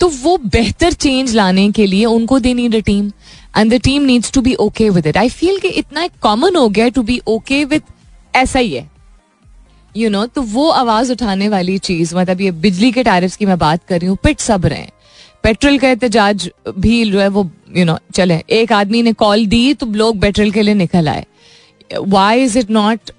[0.00, 3.10] तो वो बेहतर चेंज लाने के लिए उनको they need a team
[3.56, 6.68] and the team needs to be okay with it I feel कि इतना कॉमन हो
[6.68, 7.82] गया टू बी ओके विद
[8.34, 8.88] ऐसा ही है।
[9.96, 13.36] यू you नो know, तो वो आवाज़ उठाने वाली चीज़ मतलब ये बिजली के टैरिफ
[13.36, 14.86] की मैं बात कर रही हूँ पिट सब रहे
[15.44, 19.62] पेट्रोल का एहतजाज भी जो है वो यू नो चले। एक आदमी ने कॉल दी
[19.74, 21.24] तो लोग पेट्रोल के लिए निकल आए।
[21.90, 23.10] Why is it not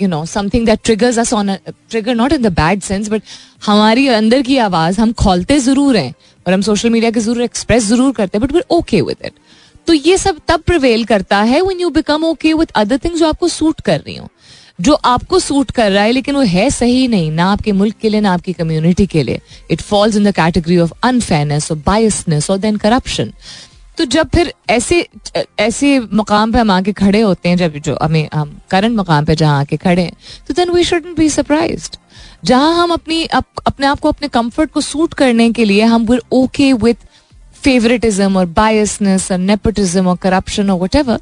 [0.00, 3.22] you know something that triggers us on trigger not in the bad sense but
[3.66, 6.14] हमारी अंदर की आवाज़ हम खोलते ज़रूर हैं
[6.46, 9.32] और हम सोशल मीडिया के ज़रूर एक्सप्रेस ज़रूर करते हैं but we okay with it
[9.86, 13.28] तो ये सब तब प्रिवेल करता है when you become okay with other things जो
[13.28, 14.28] आपको सूट कर रही हो।
[14.80, 18.08] जो आपको सूट कर रहा है लेकिन वो है सही नहीं ना आपके मुल्क के
[18.08, 22.50] लिए ना आपकी कम्युनिटी के लिए। It falls in the category of unfairness और बायसनेस
[22.50, 23.32] और देन करप्शन
[23.98, 25.06] तो जब फिर ऐसे
[25.58, 29.34] ऐसे मकाम पे हम आके खड़े होते हैं जब जो हमें हम करंट मकाम पे
[29.36, 30.12] जहाँ आके खड़े हैं
[30.48, 31.90] तो then we should be surprise
[32.44, 36.06] जहाँ हम अपनी अप, अपने आप को अपने कंफर्ट को सूट करने के लिए हम
[36.06, 37.06] विर ओके विथ
[37.62, 41.20] फेवरेटिज्म और बायसनेस और नेपोटिज्म और करप्शन और whatever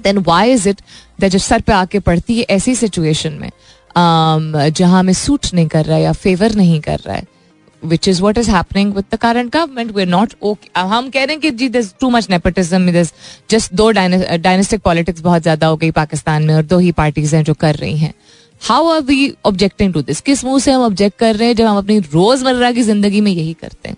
[0.00, 0.80] then why is it
[1.20, 5.66] that जब सर पे आके पड़ती है ऐसी सिचुएशन में um, जहाँ हमें सूट नहीं
[5.66, 7.26] कर रहा है या फेवर नहीं कर रहा है
[7.82, 11.24] which is what is happening with the current government we are not okay हम कह
[11.24, 13.02] रहे हैं कि जी this too much nepotism
[13.50, 17.42] just दो डायनेस्टिक पॉलिटिक्स बहुत ज़्यादा हो गई पाकिस्तान में और दो ही पार्टीज़ हैं
[17.44, 18.12] जो कर रही हैं।
[18.62, 21.66] How are we objecting to this किस मुँह से हम ऑब्जेक्ट कर रहे हैं जब
[21.66, 23.96] हम अपनी रोज़मर्रा की ज़िंदगी में यही करते हैं?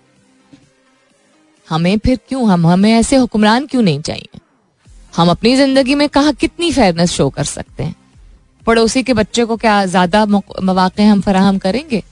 [1.69, 4.41] हमें फिर क्यों हम हमें ऐसे हुक्मरान क्यों नहीं चाहिए?
[5.17, 7.95] हम अपनी ज़िंदगी में कहा कितनी फेयरनेस शो कर सकते हैं?
[8.67, 12.03] पड़ोसी के बच्चे को क्या ज़्यादा मौके हम फराहम करेंगे?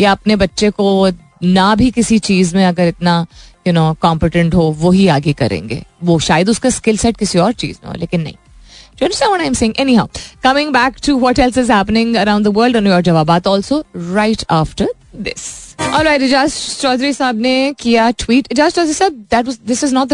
[0.00, 1.10] या अपने बच्चे को
[1.42, 3.26] ना भी किसी चीज़ में अगर इतना
[3.66, 5.84] यू नो कॉम्पिटेंट हो, वो ही आगे करेंगे?
[6.04, 8.34] वो शायद उसका स्किल सेट किसी और चीज़ में हो, लेकिन नहीं।
[8.98, 9.12] ट्वीट
[16.80, 17.12] चौधरी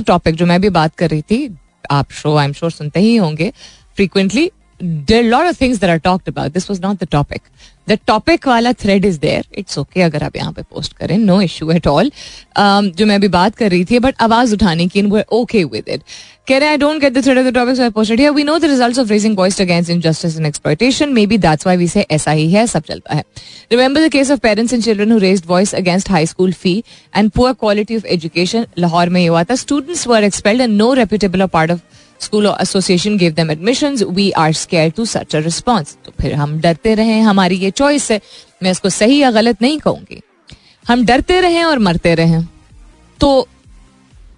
[0.02, 1.56] टॉपिक जो मैं भी बात कर रही थी.
[1.90, 3.52] आप शो आई एम शोर सुनते ही होंगे
[3.96, 4.50] frequently
[4.82, 7.42] there lot of things there are talked about this was not the topic
[7.88, 11.40] the topic वाला thread is there it's okay अगर आप यहाँ पे पोस्ट करें नो
[11.40, 12.10] इशू एट ऑल
[12.58, 16.02] जो मैं अभी बात कर रही थी बट आवाज़ उठाने की ओके विद इट
[16.48, 20.36] कह रहे I don't get the we know the results of raising voice against injustice
[20.36, 23.24] and exploitation maybe that's why we say ऐसा ही है, सब चलता है.
[23.72, 25.18] Remember the case of parents and children who
[25.48, 26.82] voice against high school fee
[27.16, 29.54] and poor quality of education Lahore में ये हुआ था.
[29.54, 31.80] Students were expelled and no reputable part of
[32.20, 36.58] school association give them admission we are scare to such a response तो फिर हम
[36.60, 38.20] डरते रहे, हमारी ये चॉइस है।
[38.62, 40.20] मैं इसको सही या गलत नहीं कहूँगी।
[40.84, 42.42] हम डरते रहे और मरते रहे।
[43.20, 43.48] तो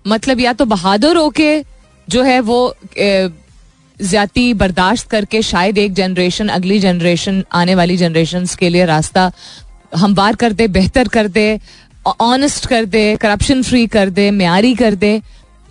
[0.07, 1.63] मतलब या तो बहादुर होके
[2.09, 2.75] जो है वो
[3.99, 9.31] ज़्यादा बर्दाश्त करके शायद एक जनरेशन अगली जनरेशन आने वाली जनरेशन के लिए रास्ता
[9.93, 11.59] हमवार कर दे, बेहतर कर दे
[12.21, 15.21] ऑनेस्ट कर दे करप्शन फ्री कर दे, म्यारी कर दे,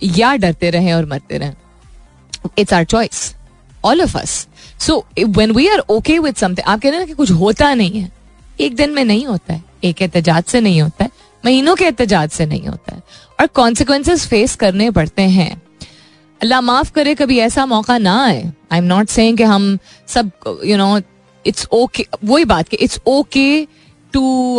[0.01, 1.53] या डरते रहें और मरते रहें।
[2.59, 3.33] It's our choice
[3.85, 4.47] all of us
[4.79, 8.11] so when we are okay with something आप कह रहे कि कुछ होता नहीं है।
[8.59, 11.09] एक दिन में नहीं होता है। एक एहतजाज से नहीं होता है।
[11.45, 13.01] महीनों के एहतजाज से नहीं होता है।
[13.39, 15.61] और कॉन्सिक्वेंसेज फेस करने पड़ते हैं।
[16.41, 19.77] अल्लाह माफ़ करे, कभी ऐसा मौका ना आए। आई एम नॉट कि हम
[20.07, 20.31] सब
[20.65, 20.99] यू नो
[21.45, 23.67] इट्स ओके वही बात कि it's okay
[24.13, 24.57] to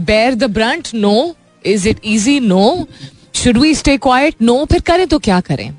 [0.00, 2.86] bear the brunt no is it easy no
[3.34, 5.70] should we stay quiet no फिर करें तो क्या करें?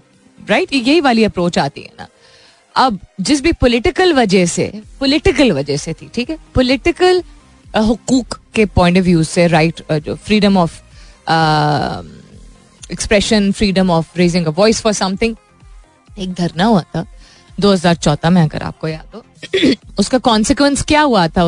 [0.47, 2.08] राइट यही वाली अप्रोच आती है ना।
[2.75, 6.38] अब जिस भी पॉलिटिकल वजह से पॉलिटिकल वजह से थी, ठीक है?
[6.56, 7.23] पॉलिटिकल
[7.78, 10.80] हुकूक के पॉइंट ऑफ़ व्यू से राइट जो freedom of
[12.91, 15.36] expression freedom of raising a voice for something
[16.19, 17.06] एक धरना हुआ था
[17.60, 19.23] 2014 में अगर आपको याद हो।
[19.99, 21.43] उसका कॉन्सिक्वेंस क्या हुआ था?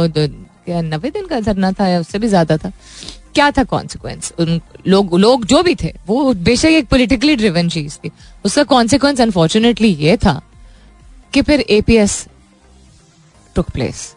[0.69, 2.71] नब्बे दिन का धरना था या उससे भी ज़्यादा था?
[3.33, 7.97] क्या था कॉन्सिक्वेंस उन लोग लोग जो भी थे, वो बेशक एक पोलिटिकली ड्रिवन चीज़
[7.97, 8.11] थी।
[8.45, 10.41] उसका कॉन्सिक्वेंस अनफॉर्चुनेटली ये था
[11.33, 12.25] कि फिर APS
[13.55, 14.13] took place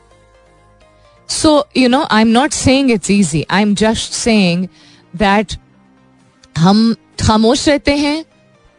[1.28, 4.66] so you know I am not saying it's easy I am just saying
[5.14, 5.56] that
[6.56, 8.24] हम खामोश रहते हैं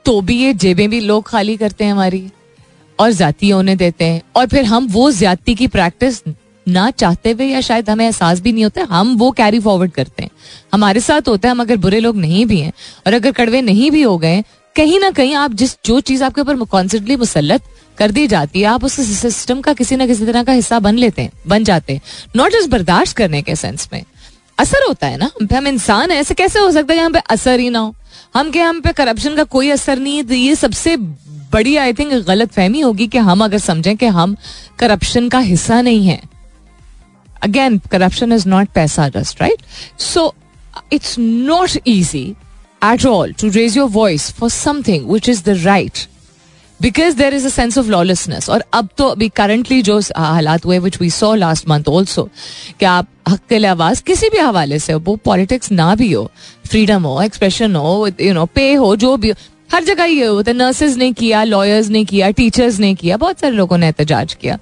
[0.06, 2.30] तो भी ये जेबें भी लोग खाली करते हैं हमारी,
[3.00, 6.22] और जाती होने देते हैं। और फिर हम वो ज़्यादा की प्रैक्टिस
[6.68, 10.24] ना चाहते हुए या शायद हमें एहसास भी नहीं होता, हम वो कैरी फॉरवर्ड करते
[10.24, 10.30] हैं।
[10.74, 12.72] हमारे साथ होता है, हम अगर बुरे लोग नहीं भी हैं
[13.08, 14.44] और अगर कड़वे नहीं भी हो गए,
[14.76, 17.64] कहीं ना कहीं आप जिस, जो चीज़ आपके ऊपर कॉन्सेंटली मुसलत
[17.98, 20.96] कर दी जाती है, आप उस सिस्टम का किसी ना किसी तरह का हिस्सा बन
[20.96, 22.02] लेते हैं, बन जाते हैं।
[22.36, 24.04] नॉट जस्ट बर्दाश्त करने के सेंस में।
[24.58, 25.30] असर होता है ना?
[25.42, 27.96] हम हम इंसान है, ऐसे कैसे हो सकता है यहाँ पे असर ही ना हो?
[28.36, 30.96] हम के, हम पे करप्शन का कोई असर नहीं है तो ये सबसे
[31.54, 34.36] बड़ी आई थिंक गलत फहमी होगी कि हम अगर समझें कि हम
[34.80, 36.22] करप्शन का हिस्सा नहीं है।
[37.46, 39.62] अगेन करप्शन इज़ नॉट पैसा just right
[40.02, 40.34] so
[40.94, 42.26] it's not easy
[42.84, 46.08] at all to raise your voice for something which is the right
[46.80, 50.80] because there is a sense of lawlessness और अब तो अभी करंटली जो हालात हुए
[50.80, 52.30] which we saw last month also
[52.80, 56.30] कि आप हक के लिए आवाज़ किसी भी हवाले से वो पॉलिटिक्स ना भी हो
[56.68, 59.36] फ्रीडम हो एक्सप्रेशन हो यू नो पे हो जो भी हो
[59.74, 63.40] हर जगह ये होता है नर्सेज ने किया लॉयर्स ने किया टीचर्स ने किया बहुत
[63.40, 64.58] सारे लोगों ने एहतजाज किया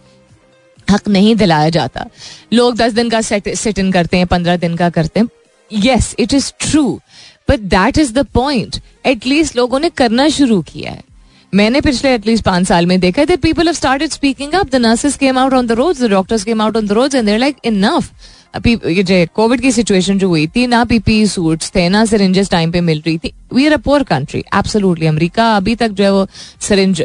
[0.94, 2.06] हक नहीं दिलाया जाता।
[2.54, 5.30] लोग दस दिन का सिट इन करते हैं, पंद्रह दिन का करते हैं।
[5.72, 7.00] Yes it is true
[7.50, 11.02] but that is the point at least लोगों ने करना शुरू किया है।
[11.54, 15.16] मैंने पिछले एटलीस्ट पाँच साल में देखा that people have started speaking up the nurses
[15.18, 17.58] came out on the roads the doctors came out on the roads and there like
[17.66, 18.12] enough
[18.56, 22.82] ये कोविड की सिचुएशन जो हुई थी, ना पीपी सूट्स थे, ना सिरिंजेस टाइम पे
[22.82, 26.28] मिल रही थी। We are a poor country absolutely America अभी तक जो है वो
[26.62, 27.04] सिरिंज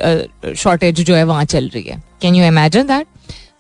[0.57, 3.07] शॉर्टेज जो है वहाँ चल रही है। Can you imagine that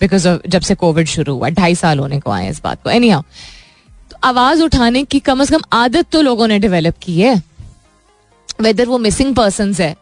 [0.00, 2.90] because of जब से कोविड शुरू हुआ, ढाई साल होने को आए इस बात को।
[2.90, 3.12] एनी
[4.10, 7.42] तो आवाज़ उठाने की कम अज कम आदत तो लोगों ने डेवलप की है।
[8.60, 9.94] वेदर वो मिसिंग पर्सन है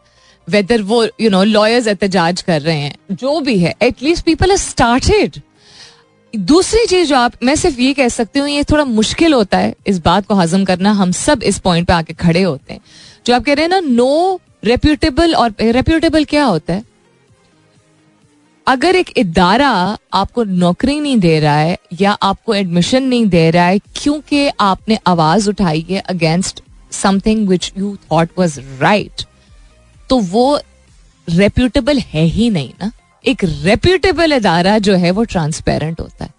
[0.49, 4.57] वेदर वो यू नो लॉयर्स एहतजाज कर रहे हैं, जो भी है एटलीस्ट पीपल आर
[4.59, 5.41] स्टार्टेड
[6.35, 9.75] दूसरी चीज़ जो आप, मैं सिर्फ़ ये कह सकती हूँ, ये थोड़ा मुश्किल होता है,
[9.87, 12.81] इस बात को हजम करना, हम सब इस पॉइंट पे आके खड़े होते हैं।
[13.27, 16.83] जो आप कह रहे हैं ना नो रेप्यूटेबल और रेप्यूटेबल क्या होता है?
[18.67, 19.69] अगर एक इदारा
[20.15, 24.99] आपको नौकरी नहीं दे रहा है या आपको एडमिशन नहीं दे रहा है क्योंकि आपने
[25.07, 29.23] आवाज़ उठाई है against something which you thought was right
[30.11, 30.59] तो वो
[31.29, 32.91] रेप्यूटेबल है ही नहीं ना।
[33.25, 36.31] एक रेप्यूटेबल इदारा जो है वो ट्रांसपेरेंट होता है।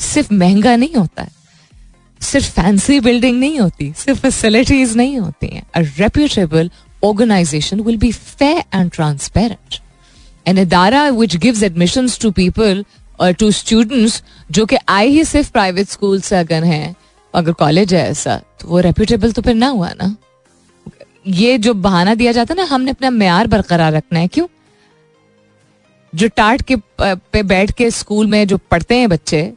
[0.00, 1.30] सिर्फ़ महँगा नहीं होता है।
[2.20, 6.70] सिर्फ़ फैंसी बिल्डिंग नहीं होती, सिर्फ़ फैसिलिटीज़ नहीं होती हैं। A reputable
[7.04, 9.81] organisation will be fair and transparent
[10.46, 12.84] an इदारा which gives admission to people
[13.20, 16.94] और टू स्टूडेंट्स जो कि आए ही सिर्फ़ प्राइवेट स्कूल से अगर हैं,
[17.34, 20.16] अगर कॉलेज है ऐसा तो वो रेप्यूटेबल तो फिर ना हुआ ना?
[21.26, 24.46] ये जो बहाना दिया जाता है ना, हमने अपना मैार बरकरार रखना है, क्यों?
[26.12, 29.52] जो टाट के पे बैठ के स्कूल में जो पढ़ते हैं बच्चे,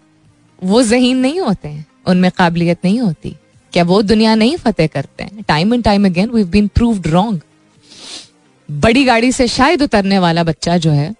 [0.61, 3.35] वो जहीन नहीं होते हैं, उनमें काबिलियत नहीं होती।
[3.73, 5.43] क्या वो दुनिया नहीं फतेह करते हैं?
[5.43, 7.41] Time and time again we been proved wrong
[8.69, 11.13] बड़ी गाड़ी से शायद उतरने वाला बच्चा जो है,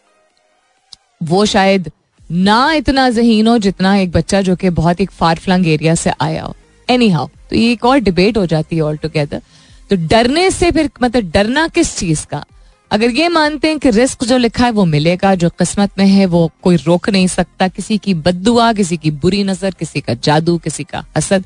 [1.23, 1.91] वो शायद
[2.29, 6.11] ना इतना जहीन हो जितना एक बच्चा जो कि बहुत एक फार फ्लंग एरिया से
[6.21, 6.55] आया हो।
[6.87, 9.41] एनी हाउ तो ये एक और डिबेट हो जाती है ऑल टुगेदर
[9.89, 12.43] तो डरने से फिर मतलब डरना किस चीज़ का?
[12.91, 16.25] अगर ये मानते हैं कि रिस्क जो लिखा है वो मिलेगा, जो किस्मत में है,
[16.25, 20.57] वो कोई रोक नहीं सकता। किसी की बदुआ किसी की बुरी नज़र, किसी का जादू,
[20.57, 21.45] किसी का हसद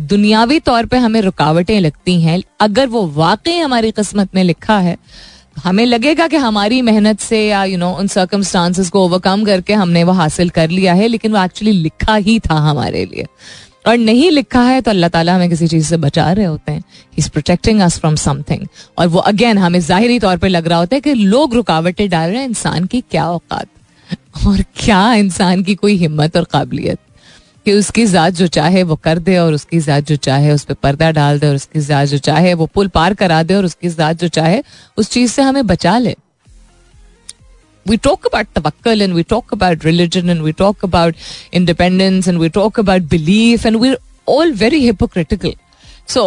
[0.00, 4.96] दुनियावी तौर पे हमें रुकावटें लगती हैं। अगर वो वाकई हमारी किस्मत में लिखा है
[5.58, 10.04] हमें लगेगा कि हमारी मेहनत से या यू नो उन सर्कमस्टांसिस को ओवरकम करके हमने
[10.04, 13.26] वो हासिल कर लिया है, लेकिन वो एक्चुअली लिखा ही था हमारे लिए।
[13.86, 16.78] और नहीं लिखा है तो अल्लाह ताला हमें किसी चीज़ से बचा रहे होते हैं।
[16.78, 18.66] He is protecting us from something
[18.98, 22.30] और वो अगेन हमें जाहिरी तौर पर लग रहा होता है कि लोग रुकावटें डाल
[22.30, 23.66] रहे हैं, इंसान की क्या औकात?
[24.46, 26.98] और क्या इंसान की कोई हिम्मत और काबिलियत?
[27.64, 30.74] कि उसकी जात जो चाहे वो कर दे और उसकी जात जो चाहे उस पर
[30.74, 33.88] पर्दा डाल दे और उसकी जात जो चाहे वो पुल पार करा दे और उसकी
[33.88, 34.62] जात जो चाहे
[34.98, 36.16] उस चीज़ से हमें बचा ले।
[37.86, 42.42] We talk about tawakkul and we talk about religion and we talk about independence and
[42.42, 45.54] we talk about belief and we're all very hypocritical.
[46.06, 46.26] So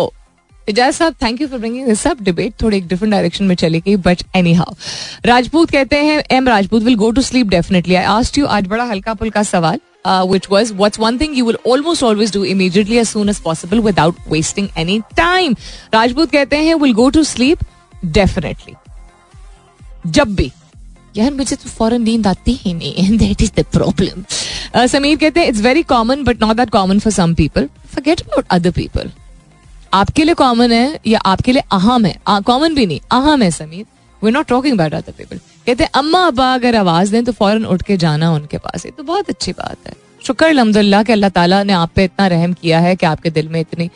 [0.69, 3.95] Ijaz Sahab thank you for bringing this debate थोड़ी एक different direction में चली गई
[4.07, 4.73] but any how
[5.25, 8.83] Rajput कहते हैं M Rajput will go to sleep definitely I asked you आज बड़ा
[8.83, 13.09] हल्का फुल्का सवाल। Which was, what's one thing you will almost always do immediately as
[13.09, 15.55] soon as possible without wasting any time?
[15.93, 17.63] Rajput कहते हैं will go to sleep,
[18.15, 18.75] definitely.
[20.07, 20.51] जब भी।
[21.17, 25.47] यार, मुझे तो फ़ौरन नींद आती ही नहीं that is the problem Sameer कहते हैं
[25.47, 29.11] it's very common but not that common for some people forget about other people
[29.93, 32.15] आपके लिए कॉमन है या आपके लिए अहम है?
[32.29, 33.85] कॉमन भी नहीं, अहम है, Sameer.
[34.23, 37.65] We not talking about other people कहते हैं, अम्मा, अब्बा, अगर आवाज़ दें तो फ़ौरन
[37.65, 41.29] उठ के जाना उनके पास। ये तो बहुत अच्छी बात है। शुक्र अलहमदुल्ला कि अल्लाह
[41.31, 43.89] ताला ने आप पे इतना रहम किया है कि आपके दिल में इतनी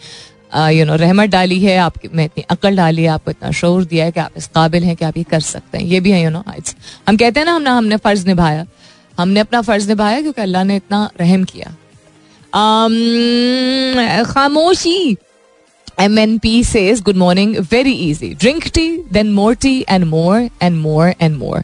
[0.72, 4.06] यू नो रहमत डाली है, आपकी में इतनी अकल डाली है, आपको इतना शोर दिया
[4.06, 6.24] है कि आप इस काबिल हैं कि आप ये कर सकते हैं। ये भी है
[6.24, 6.76] यू नो इट्स
[7.08, 8.66] हम कहते हैं ना, हमने हमने फ़र्ज़ निभाया।
[9.18, 11.76] हमने अपना फ़र्ज़ निभाया क्योंकि अल्लाह ने इतना रहम किया।
[14.26, 15.18] खामोशी।
[16.00, 20.50] M N P says good morning very easy drink tea then more tea and more
[20.62, 21.64] and more and more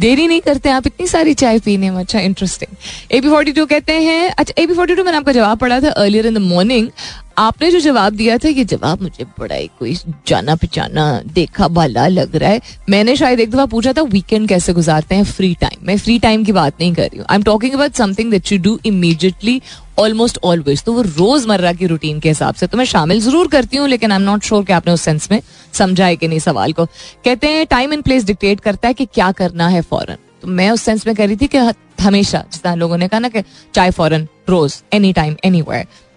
[0.00, 3.92] देरी नहीं करते आप, इतनी सारी चाय पीने में। अच्छा इंटरेस्टिंग एबी फोर्टी टू कहते
[3.92, 6.88] हैं अच्छा एबी फोर्टी टू मैंने आपका जवाब पढ़ा था अर्लियर इन द मॉर्निंग
[7.36, 9.94] आपने जो जवाब दिया था, ये जवाब मुझे बड़ा ही कोई
[10.26, 14.72] जाना पहचाना देखा भला लग रहा है। मैंने शायद एक दफ़ा पूछा था वीकेंड कैसे
[14.72, 15.24] गुजारते हैं?
[15.26, 17.94] फ्री टाइम मैं फ्री टाइम की बात नहीं कर रही हूँ। I am talking about
[17.94, 19.60] something that you do immediately
[19.98, 23.76] almost always तो वो रोज़मर्रा की रूटीन के हिसाब से तो मैं शामिल ज़रूर करती
[23.76, 25.40] हूँ, लेकिन आई एम नॉट श्योर कि आपने उस सेंस में
[25.74, 26.84] समझा है कि नहीं सवाल को।
[27.24, 30.70] कहते हैं टाइम एंड प्लेस डिक्टेट करता है कि क्या करना है फॉरन। तो मैं
[30.70, 31.58] उस सेंस में कह रही थी कि
[32.00, 33.42] हमेशा, जिस तरह लोगों ने कहा ना कि
[33.74, 35.62] चाय फॉरन रोज any time any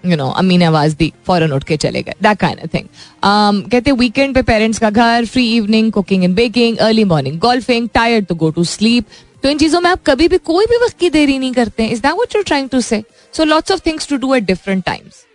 [0.03, 2.87] you know अम्मी ने आवाज़ दी फॉरन उठ के चले गए दैट काइंड ऑफ़ थिंग
[3.71, 8.25] कहते वीकेंड पे पेरेंट्स का घर free evening cooking and baking early morning golfing tired
[8.25, 9.05] to go to sleep
[9.43, 12.01] तो इन चीज़ों में आप कभी भी कोई भी वक्त की देरी नहीं करते is
[12.01, 13.03] that what you trying to say
[13.33, 15.25] so lots of things to do at different times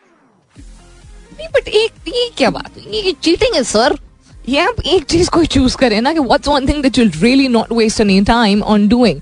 [1.54, 3.98] but एक, ये क्या बात ये चीटिंग है सर
[4.48, 7.48] ये आप एक चीज़ को चूज़ करें ना कि what's one thing that you really
[7.48, 9.20] not waste any time on doing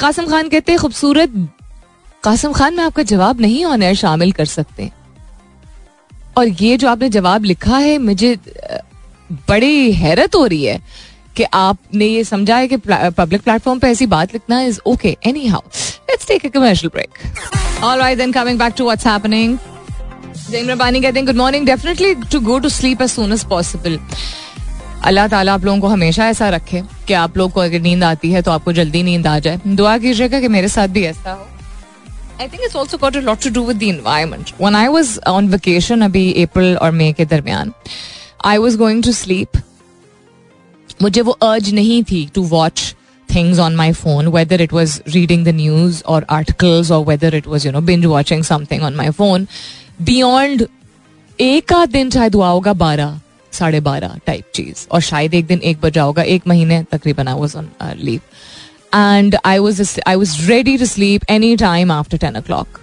[0.00, 1.30] Qasim Khan कहते हैं, खूबसूरत
[2.24, 4.90] कासिम खान मैं आपका जवाब नहीं ऑन एयर शामिल कर सकते।
[6.38, 8.36] और ये जो आपने जवाब लिखा है, मुझे
[9.48, 10.80] बड़ी हैरत हो रही है
[11.36, 15.60] कि आपने ये समझा है कि पब्लिक प्लेटफॉर्म पे ऐसी बात लिखना is okay anyhow
[16.10, 19.58] let's take a commercial break alright then coming back to what's happening
[20.36, 23.98] Zain Rabbani कहते हैं good morning definitely to go to sleep as soon as possible
[25.04, 28.30] Allah Taala आप लोगों को हमेशा ऐसा रखे कि आप लोग को अगर नींद आती
[28.32, 31.46] है तो आपको जल्दी नींद आ जाए। दुआ कीजिएगा कि मेरे साथ भी ऐसा हो।
[32.40, 35.48] I think it's also got lot to do with the environment one I was on
[35.48, 37.72] vacation अभी अप्रैल और मई के दरमियान
[38.44, 39.60] I was going to sleep
[41.02, 42.94] मुझे वो अर्ज़ नहीं थी to watch
[43.34, 47.46] things on my phone, whether it was reading the news or articles or whether it
[47.46, 49.48] was, you know, binge watching something on my phone,
[50.04, 50.68] beyond
[51.38, 53.20] एक आध दिन शायद हुआ होगा बारह
[53.52, 57.34] साढ़े बारह टाइप चीज़ और शायद एक दिन एक बजा होगा एक महीने तकरीबन I
[57.34, 58.20] was on leave
[58.94, 62.80] and I was I was ready to sleep any time after ten o'clock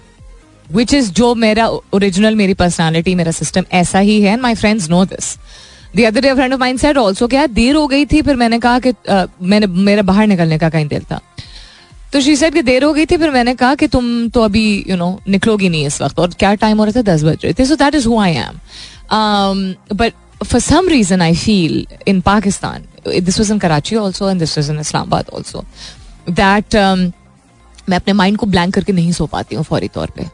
[0.72, 5.04] which is जो मेरा ओरिजिनल मेरी पर्सनैलिटी मेरा सिस्टम ऐसा ही है my friends know
[5.04, 5.36] this
[5.96, 8.58] the other day friend of mind said also क्या देर हो गई थी, फिर मैंने
[8.58, 8.92] कहा कि
[9.42, 11.20] मैंने, मेरा बाहर निकलने का कहीं दिल था।
[12.12, 14.84] तो शी सेड कि देर हो गई थी, फिर मैंने कहा कि तुम तो अभी
[14.88, 17.02] यू नो निकलोगी नहीं इस वक्त। और क्या टाइम हो रहा था?
[17.14, 20.12] दस बज रहे थे। So that is who I am but
[20.44, 22.84] for some reason I feel in Pakistan
[23.20, 25.64] this was in Karachi also and this was in Islamabad also
[26.30, 26.76] that
[27.88, 30.28] मैं अपने माइंड को ब्लैंक करके नहीं सो पाती हूँ फौरी तौर पर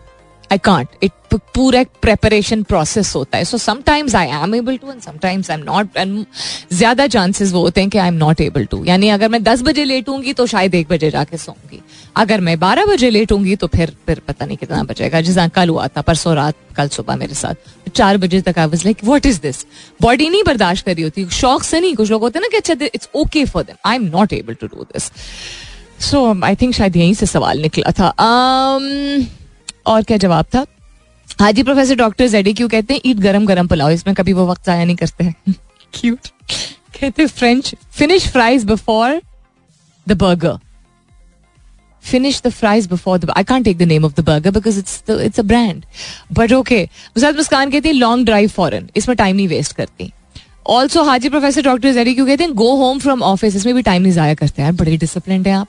[0.53, 1.13] आई कांट इट
[1.55, 3.45] पूरा एक प्रेपरेशन प्रोसेस होता है.
[3.45, 6.25] So sometimes I am able to and sometimes I am not and
[6.73, 9.63] ज़्यादा चांसेस वो होते हैं कि I am not able to यानी अगर मैं दस
[9.63, 11.81] बजे लेटूँगी तो शायद एक बजे जाके सोऊँगी.
[12.17, 15.21] अगर मैं बारह बजे लेटूँगी तो फिर फिर पता नहीं कितना बजेगा.
[15.21, 17.55] जिस कल हुआ था परसों रात कल सुबह मेरे साथ.
[17.95, 19.65] चार बजे तक I was like what is this
[20.03, 21.29] body नहीं बर्दाश्त कर होती.
[21.33, 21.95] शौक से नहीं.
[21.97, 24.67] कुछ लोग होते ना कि अच्छा it's okay for them I am not able to
[24.67, 25.11] do this
[26.11, 28.13] so I think शायद यहीं से सवाल निकला था.
[28.21, 29.27] Um,
[29.87, 30.65] और क्या जवाब था?
[31.41, 34.67] हाजी प्रोफेसर डॉक्टर जेडी क्यों कहते हैं ईट गरम गरम पुलाव, इसमें कभी वो वक्त
[34.67, 35.35] जाया नहीं करते हैं।
[35.95, 36.29] क्यूट
[37.01, 39.21] कहते French finish fries before
[40.09, 40.59] the burger
[42.05, 44.99] finish the fries before the, I can't take the name of the burger because it's
[45.07, 45.87] the, it's a brand.
[46.33, 46.83] But okay
[47.17, 50.13] मुसाद मुस्कान कहती है लॉन्ग ड्राइव फॉरन इसमें टाइम नहीं वेस्ट करती.
[50.67, 54.03] Also Haji professor doctor JD क्यों कहते हैं go home from office इसमें भी टाइम
[54.03, 55.69] नहीं जाया करते हैं। बड़े डिसिप्लिन है आप।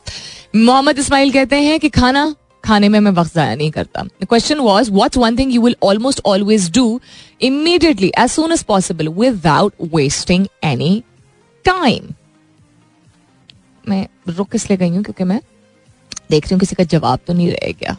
[0.56, 2.34] मोहम्मद इस्माइल कहते हैं कि खाना
[2.68, 6.22] खाने में मैं वक्त ज़ाया नहीं करता। Question was what's one thing you will almost
[6.26, 7.00] always do
[7.42, 11.04] immediately as soon as possible without wasting any
[11.66, 12.14] time
[13.86, 15.40] मैं रुक इसलिए गई हूँ क्योंकि मैं
[16.32, 17.98] देख रही हूँ किसी का जवाब तो नहीं रह गया।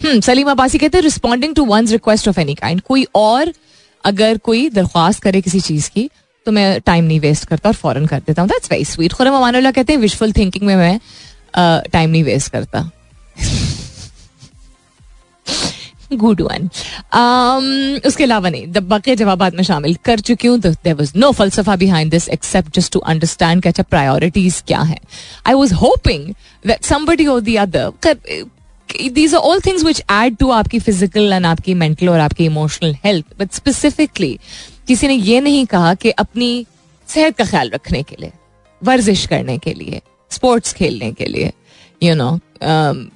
[0.00, 3.52] हम्म सलीम अब्बासी कहते हैं responding to one request of any kind कोई और
[4.04, 6.08] अगर कोई दरख्वास्त करे किसी चीज़ की
[6.46, 9.34] तो मैं टाइम नहीं वेस्ट करता और फॉरन कर देता हूँ। That's very sweet Khurram
[9.36, 10.98] Aman कहते हैं विशफुल थिंकिंग में मैं
[11.90, 12.90] टाइम नहीं वेस्ट करता।
[16.10, 16.68] Good one.
[17.12, 21.76] Um, उसके अलावा नहीं बाकी जवाब में शामिल कर चुकी हूँ there was no फलसफा
[21.76, 24.98] behind this except just to understand क्या प्रायोरिटीज क्या है।
[25.46, 26.32] I was hoping
[26.66, 28.46] that somebody or the other
[29.14, 32.94] these are all things which add to आपकी फ़िज़िकल एंड आपकी मेंटल और आपकी इमोशनल
[33.04, 34.38] हेल्थ बट स्पेसिफिकली
[34.88, 36.66] किसी ने ये नहीं कहा कि अपनी
[37.08, 38.32] सेहत का ख्याल रखने के लिए
[38.82, 40.00] वर्जिश करने के लिए
[40.30, 41.52] स्पोर्ट्स खेलने के लिए।
[42.02, 42.30] यू नो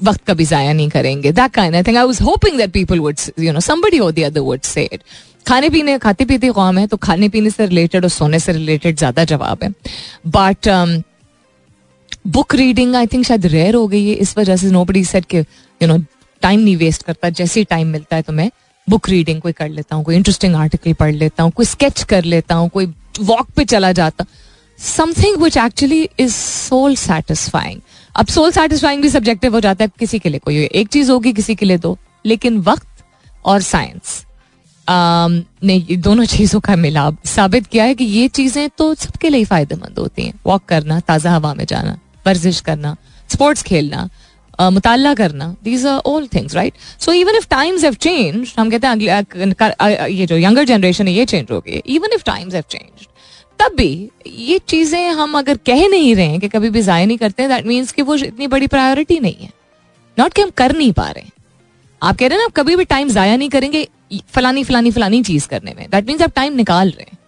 [0.04, 1.32] वक्त कभी जाया नहीं करेंगे.
[1.32, 4.40] That kind I think I was hoping that people would you know somebody the other
[4.40, 5.02] would say it
[5.48, 8.96] खाने पीने, खाते पीते कौम है तो खाने पीने से रिलेटेड और सोने से रिलेटेड
[8.98, 9.70] ज़्यादा जवाब है.
[10.28, 10.68] But
[12.26, 14.14] book reading I think शायद रेयर हो गई है.
[14.14, 15.98] इस वजह से नो बडी सेट के यू नो
[16.42, 17.28] टाइम नहीं वेस्ट करता.
[17.30, 18.50] जैसे ही टाइम मिलता है तो मैं
[18.88, 22.24] बुक रीडिंग कोई कर लेता हूँ, कोई इंटरेस्टिंग आर्टिकल पढ़ लेता हूँ, कोई स्केच कर
[22.24, 22.86] लेता हूँ, कोई
[23.20, 24.24] वॉक पे चला जाता.
[24.78, 27.80] Something which actually is soul satisfying
[28.14, 31.32] अब सोल सेटिस्फाइंग भी सब्जेक्टिव हो जाता है किसी के लिए कोई एक चीज़ होगी,
[31.32, 31.96] किसी के लिए दो।
[32.26, 32.88] लेकिन वक्त
[33.44, 34.24] और साइंस
[34.86, 39.98] ने दोनों चीज़ों का मिलाप साबित किया है कि ये चीज़ें तो सबके लिए फ़ायदेमंद
[39.98, 42.96] होती हैं। वॉक करना, ताज़ा हवा में जाना, वर्जिश करना
[43.30, 44.08] स्पोर्ट्स खेलना
[44.58, 48.86] मुताल करना these are all things right so even if times have change हम कहते
[48.86, 53.06] हैं ये जो यंगर जनरेशन है, ये चेंज हो गई even if times have change
[53.62, 57.18] तब भी ये चीज़ें हम अगर कह नहीं रहे हैं कि कभी भी जाया नहीं
[57.18, 59.50] करते दैट मीन्स कि वो इतनी बड़ी प्रायोरिटी नहीं है।
[60.16, 61.30] नॉट कि हम कर नहीं पा रहे
[62.02, 63.86] आप कह रहे हैं ना कभी भी टाइम जाया नहीं करेंगे
[64.34, 67.18] फलानी फलानी फलानी चीज़ करने में। दैट मीन्स आप टाइम निकाल रहे हैं।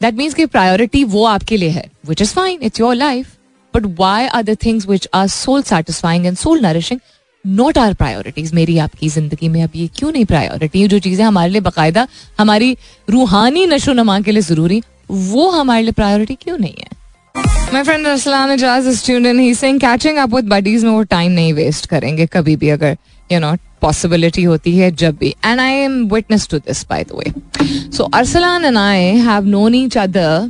[0.00, 3.34] दैट मीन्स की प्रायोरिटी वो आपके लिए है which is fine it's your life
[3.74, 7.00] but why are the things which are soul satisfying and soul nourishing
[7.46, 11.50] not are priorities मेरी आपकी ज़िंदगी में अब ये क्यों नहीं प्रायोरिटी जो चीज़ें हमारे
[11.50, 12.06] लिए बाकायदा,
[12.38, 12.76] हमारी
[13.10, 16.94] रूहानी नशो नमा के लिए ज़रूरी, वो हमारे लिए प्रायोरिटी क्यों नहीं है?
[17.72, 19.38] My friend Arsalan Ajaz is tuned in.
[19.38, 22.96] He's saying catching up with buddies में वो टाइम नहीं वेस्ट करेंगे कभी भी अगर
[23.30, 27.18] यू नो पॉसिबिलिटी होती है जब भी। And I am witness to this by the
[27.18, 27.32] way
[27.96, 30.48] so Arsalan and I have known each other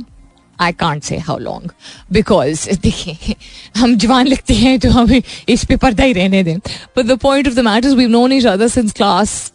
[0.59, 1.71] I can't say how long
[2.11, 3.35] because देखिए,
[3.77, 7.47] हम जवान लिखते हैं तो हमें इस पे पर्दा ही रहने दें। But the point
[7.47, 9.51] of the matter we known each other since class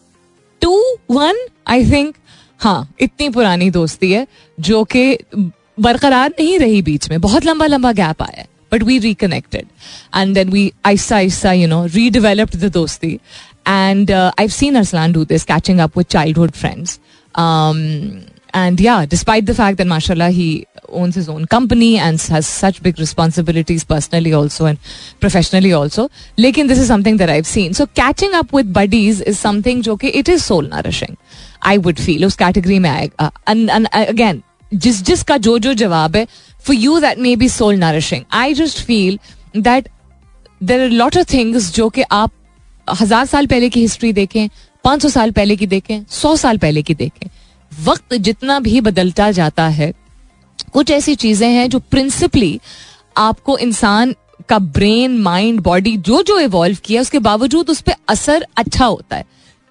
[0.61, 0.79] two
[1.11, 2.15] one I think
[2.59, 4.27] हाँ इतनी पुरानी दोस्ती है,
[4.57, 5.17] जो कि
[5.79, 9.65] बरकरार नहीं रही बीच में। बहुत लंबा लंबा गैप आया but we reconnected
[10.15, 13.19] and then we आहिस्ता आहिस्ता यू नो रीडेवलप्ड द दोस्ती.
[13.67, 16.99] And I seen Arsalan do this catching up with childhood friends
[18.54, 20.48] and yeah despite the fact that mashallah he
[21.00, 24.78] owns his own company and has such big responsibilities personally also and
[25.24, 26.08] professionally also
[26.38, 29.96] lekin this is something that i've seen so catching up with buddies is something jo
[30.04, 31.16] कि it is soul nourishing
[31.66, 33.30] I would feel उस category में आएगा
[34.00, 34.42] again
[34.74, 36.26] जिस जिसका जो जो जवाब है
[36.66, 39.18] for you that may be soul nourishing I just feel
[39.56, 39.88] that
[40.62, 42.32] there are lot of things जो कि आप
[43.00, 44.48] हजार साल पहले की हिस्ट्री देखें
[44.84, 47.28] पांच सौ साल पहले की देखें सौ साल पहले की देखें
[47.81, 49.93] वक्त जितना भी बदलता जाता है
[50.73, 52.59] कुछ ऐसी चीज़ें हैं जो प्रिंसिपली
[53.17, 54.15] आपको इंसान
[54.49, 59.15] का ब्रेन माइंड बॉडी जो जो इवॉल्व किया उसके बावजूद उस पर असर अच्छा होता
[59.15, 59.25] है।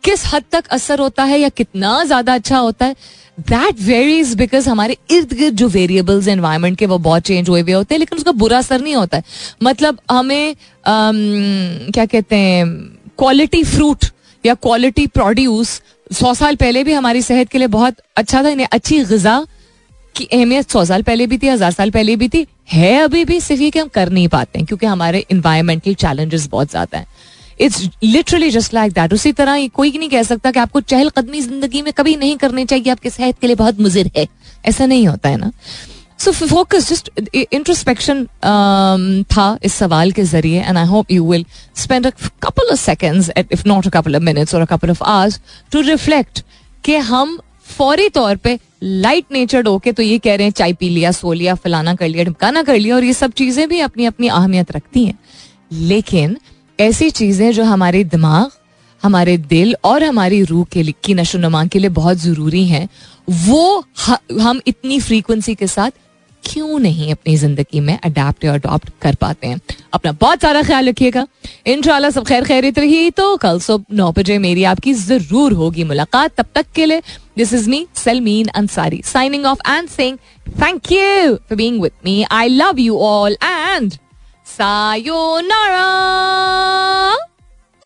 [0.04, 2.94] किस हद तक असर होता है या कितना ज़्यादा अच्छा होता है
[3.40, 7.72] दैट वेरीज बिकॉज़ हमारे इर्द गिर्द जो वेरिएबल्स एनवायरमेंट के वो बहुत चेंज हुए हुए
[7.72, 9.24] होते हैं लेकिन उसका बुरा असर नहीं होता है।
[9.62, 12.66] मतलब हमें um, क्या कहते हैं
[13.18, 14.04] क्वालिटी फ्रूट
[14.44, 15.80] या क्वालिटी प्रोड्यूस
[16.12, 19.38] सौ साल पहले भी हमारी सेहत के लिए बहुत अच्छा था अच्छी गजा
[20.14, 23.40] की अहमियत सौ साल पहले भी थी, हज़ार साल पहले भी थी। है अभी भी
[23.40, 27.06] सिर्फ़ ये कि हम कर नहीं पाते हैं, क्योंकि हमारे इन्वायरमेंटल चैलेंजेस बहुत ज़्यादा हैं।
[27.60, 31.40] It's literally just like that उसी तरह कोई नहीं कह सकता कि आपको चहल कदमी
[31.40, 34.26] ज़िंदगी में कभी नहीं करनी चाहिए, आपकी सेहत के लिए बहुत मुजिर है।
[34.64, 35.50] ऐसा नहीं होता है ना।
[36.22, 38.24] सो फोकस जस्ट इंट्रोस्पेक्शन
[39.32, 41.44] था इस सवाल के ज़रिए and I hope you will
[41.76, 42.10] spend
[42.42, 45.40] couple of seconds if not a couple of minutes और couple of hours
[45.72, 46.42] to reflect
[46.84, 50.88] कि हम फौरी तौर पे लाइट नेचर्ड होके तो ये कह रहे हैं चाय पी
[50.88, 54.04] लिया सो लिया फलाना कर लिया ढमकाना कर लिया और ये सब चीज़ें भी अपनी
[54.04, 55.18] अपनी अहमियत रखती हैं
[55.72, 56.36] लेकिन
[56.78, 58.50] ऐसी चीज़ें जो हमारे दिमाग
[59.02, 62.88] हमारे दिल और हमारी रूह के की नशो नमा के लिए बहुत ज़रूरी हैं
[63.46, 63.84] वो
[64.40, 65.90] हम इतनी फ्रीक्वेंसी के साथ
[66.44, 69.60] क्यों नहीं अपनी ज़िंदगी में अडेप्ट या अडॉप्ट कर पाते हैं?
[69.94, 71.26] अपना बहुत सारा ख्याल रखिएगा।
[71.66, 76.34] इन सब खैर खैरित रही तो कल सुबह नौ बजे मेरी आपकी ज़रूर होगी मुलाकात।
[76.36, 77.02] तब तक के लिए
[77.38, 80.18] this is me Salmeen Ansari signing off and sing
[80.62, 83.92] thank you for being with me I love you all and
[84.52, 85.82] Sayonara!